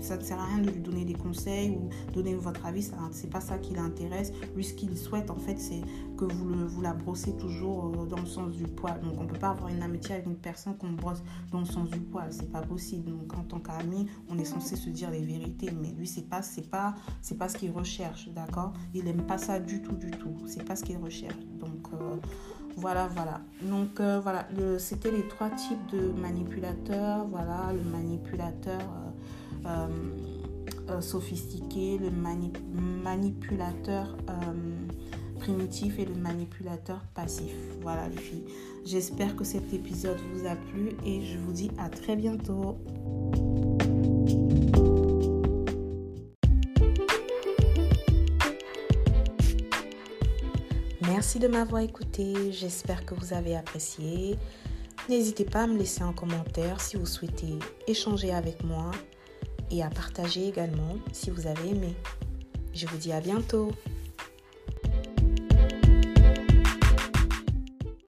ça 0.00 0.16
ne 0.16 0.22
sert 0.22 0.38
à 0.38 0.44
rien 0.44 0.58
de 0.58 0.70
lui 0.70 0.80
donner 0.80 1.04
des 1.04 1.14
conseils 1.14 1.70
ou 1.70 1.88
donner 2.12 2.34
votre 2.34 2.64
avis, 2.66 2.88
c'est 3.10 3.30
pas 3.30 3.40
ça 3.40 3.58
qui 3.58 3.74
l'intéresse. 3.74 4.32
Lui, 4.54 4.64
ce 4.64 4.74
qu'il 4.74 4.96
souhaite, 4.96 5.30
en 5.30 5.38
fait, 5.38 5.58
c'est 5.58 5.80
que 6.16 6.24
vous, 6.24 6.80
la 6.80 6.94
brossez 6.94 7.36
toujours 7.36 7.86
euh, 7.86 8.06
dans 8.06 8.20
le 8.20 8.26
sens 8.26 8.52
du 8.52 8.64
poil. 8.64 9.00
Donc, 9.00 9.14
on 9.18 9.24
ne 9.24 9.28
peut 9.28 9.38
pas 9.38 9.50
avoir 9.50 9.68
une 9.68 9.82
amitié 9.82 10.14
avec 10.14 10.26
une 10.26 10.36
personne 10.36 10.76
qu'on 10.76 10.92
brosse 10.92 11.22
dans 11.50 11.60
le 11.60 11.64
sens 11.64 11.90
du 11.90 12.00
poil, 12.00 12.28
c'est 12.32 12.50
pas 12.50 12.62
possible. 12.62 13.10
Donc, 13.10 13.36
en 13.36 13.42
tant 13.42 13.60
qu'ami, 13.60 14.06
on 14.28 14.38
est 14.38 14.44
censé 14.44 14.76
se 14.76 14.90
dire 14.90 15.10
les 15.10 15.22
vérités, 15.22 15.70
mais 15.80 15.90
lui, 15.90 16.06
c'est 16.06 16.28
pas, 16.28 16.40
pas, 16.70 16.94
pas 17.38 17.48
ce 17.48 17.56
qu'il 17.56 17.70
recherche, 17.70 18.28
d'accord? 18.30 18.72
Il 18.94 19.04
n'aime 19.04 19.22
pas 19.26 19.38
ça 19.38 19.58
du 19.58 19.82
tout, 19.82 19.96
du 19.96 20.10
tout. 20.10 20.36
C'est 20.46 20.64
pas 20.64 20.76
ce 20.76 20.84
qu'il 20.84 20.98
recherche. 20.98 21.38
Donc, 21.58 21.88
euh, 21.94 22.16
voilà, 22.78 23.08
voilà. 23.08 23.40
Donc 23.62 24.00
euh, 24.00 24.20
voilà, 24.20 24.46
c'était 24.78 25.10
les 25.10 25.26
trois 25.26 25.50
types 25.50 25.86
de 25.92 26.12
manipulateurs. 26.20 27.26
Voilà, 27.26 27.72
le 27.72 27.82
manipulateur 27.90 28.80
euh, 29.66 29.88
euh, 30.88 31.00
sophistiqué, 31.00 31.98
le 31.98 32.10
manipulateur 33.02 34.16
primitif 35.40 35.98
et 35.98 36.04
le 36.04 36.14
manipulateur 36.14 37.00
passif. 37.14 37.52
Voilà 37.82 38.08
les 38.08 38.16
filles. 38.16 38.44
J'espère 38.84 39.34
que 39.34 39.44
cet 39.44 39.72
épisode 39.72 40.18
vous 40.32 40.46
a 40.46 40.54
plu 40.54 40.92
et 41.04 41.24
je 41.24 41.38
vous 41.38 41.52
dis 41.52 41.70
à 41.78 41.88
très 41.88 42.16
bientôt. 42.16 42.78
Merci 51.28 51.40
de 51.40 51.48
m'avoir 51.48 51.82
écouté. 51.82 52.52
J'espère 52.52 53.04
que 53.04 53.14
vous 53.14 53.34
avez 53.34 53.54
apprécié. 53.54 54.38
N'hésitez 55.10 55.44
pas 55.44 55.64
à 55.64 55.66
me 55.66 55.76
laisser 55.76 56.00
un 56.00 56.14
commentaire 56.14 56.80
si 56.80 56.96
vous 56.96 57.04
souhaitez 57.04 57.58
échanger 57.86 58.32
avec 58.32 58.64
moi 58.64 58.92
et 59.70 59.82
à 59.82 59.90
partager 59.90 60.48
également 60.48 60.96
si 61.12 61.28
vous 61.28 61.46
avez 61.46 61.68
aimé. 61.68 61.94
Je 62.72 62.86
vous 62.86 62.96
dis 62.96 63.12
à 63.12 63.20
bientôt. 63.20 63.72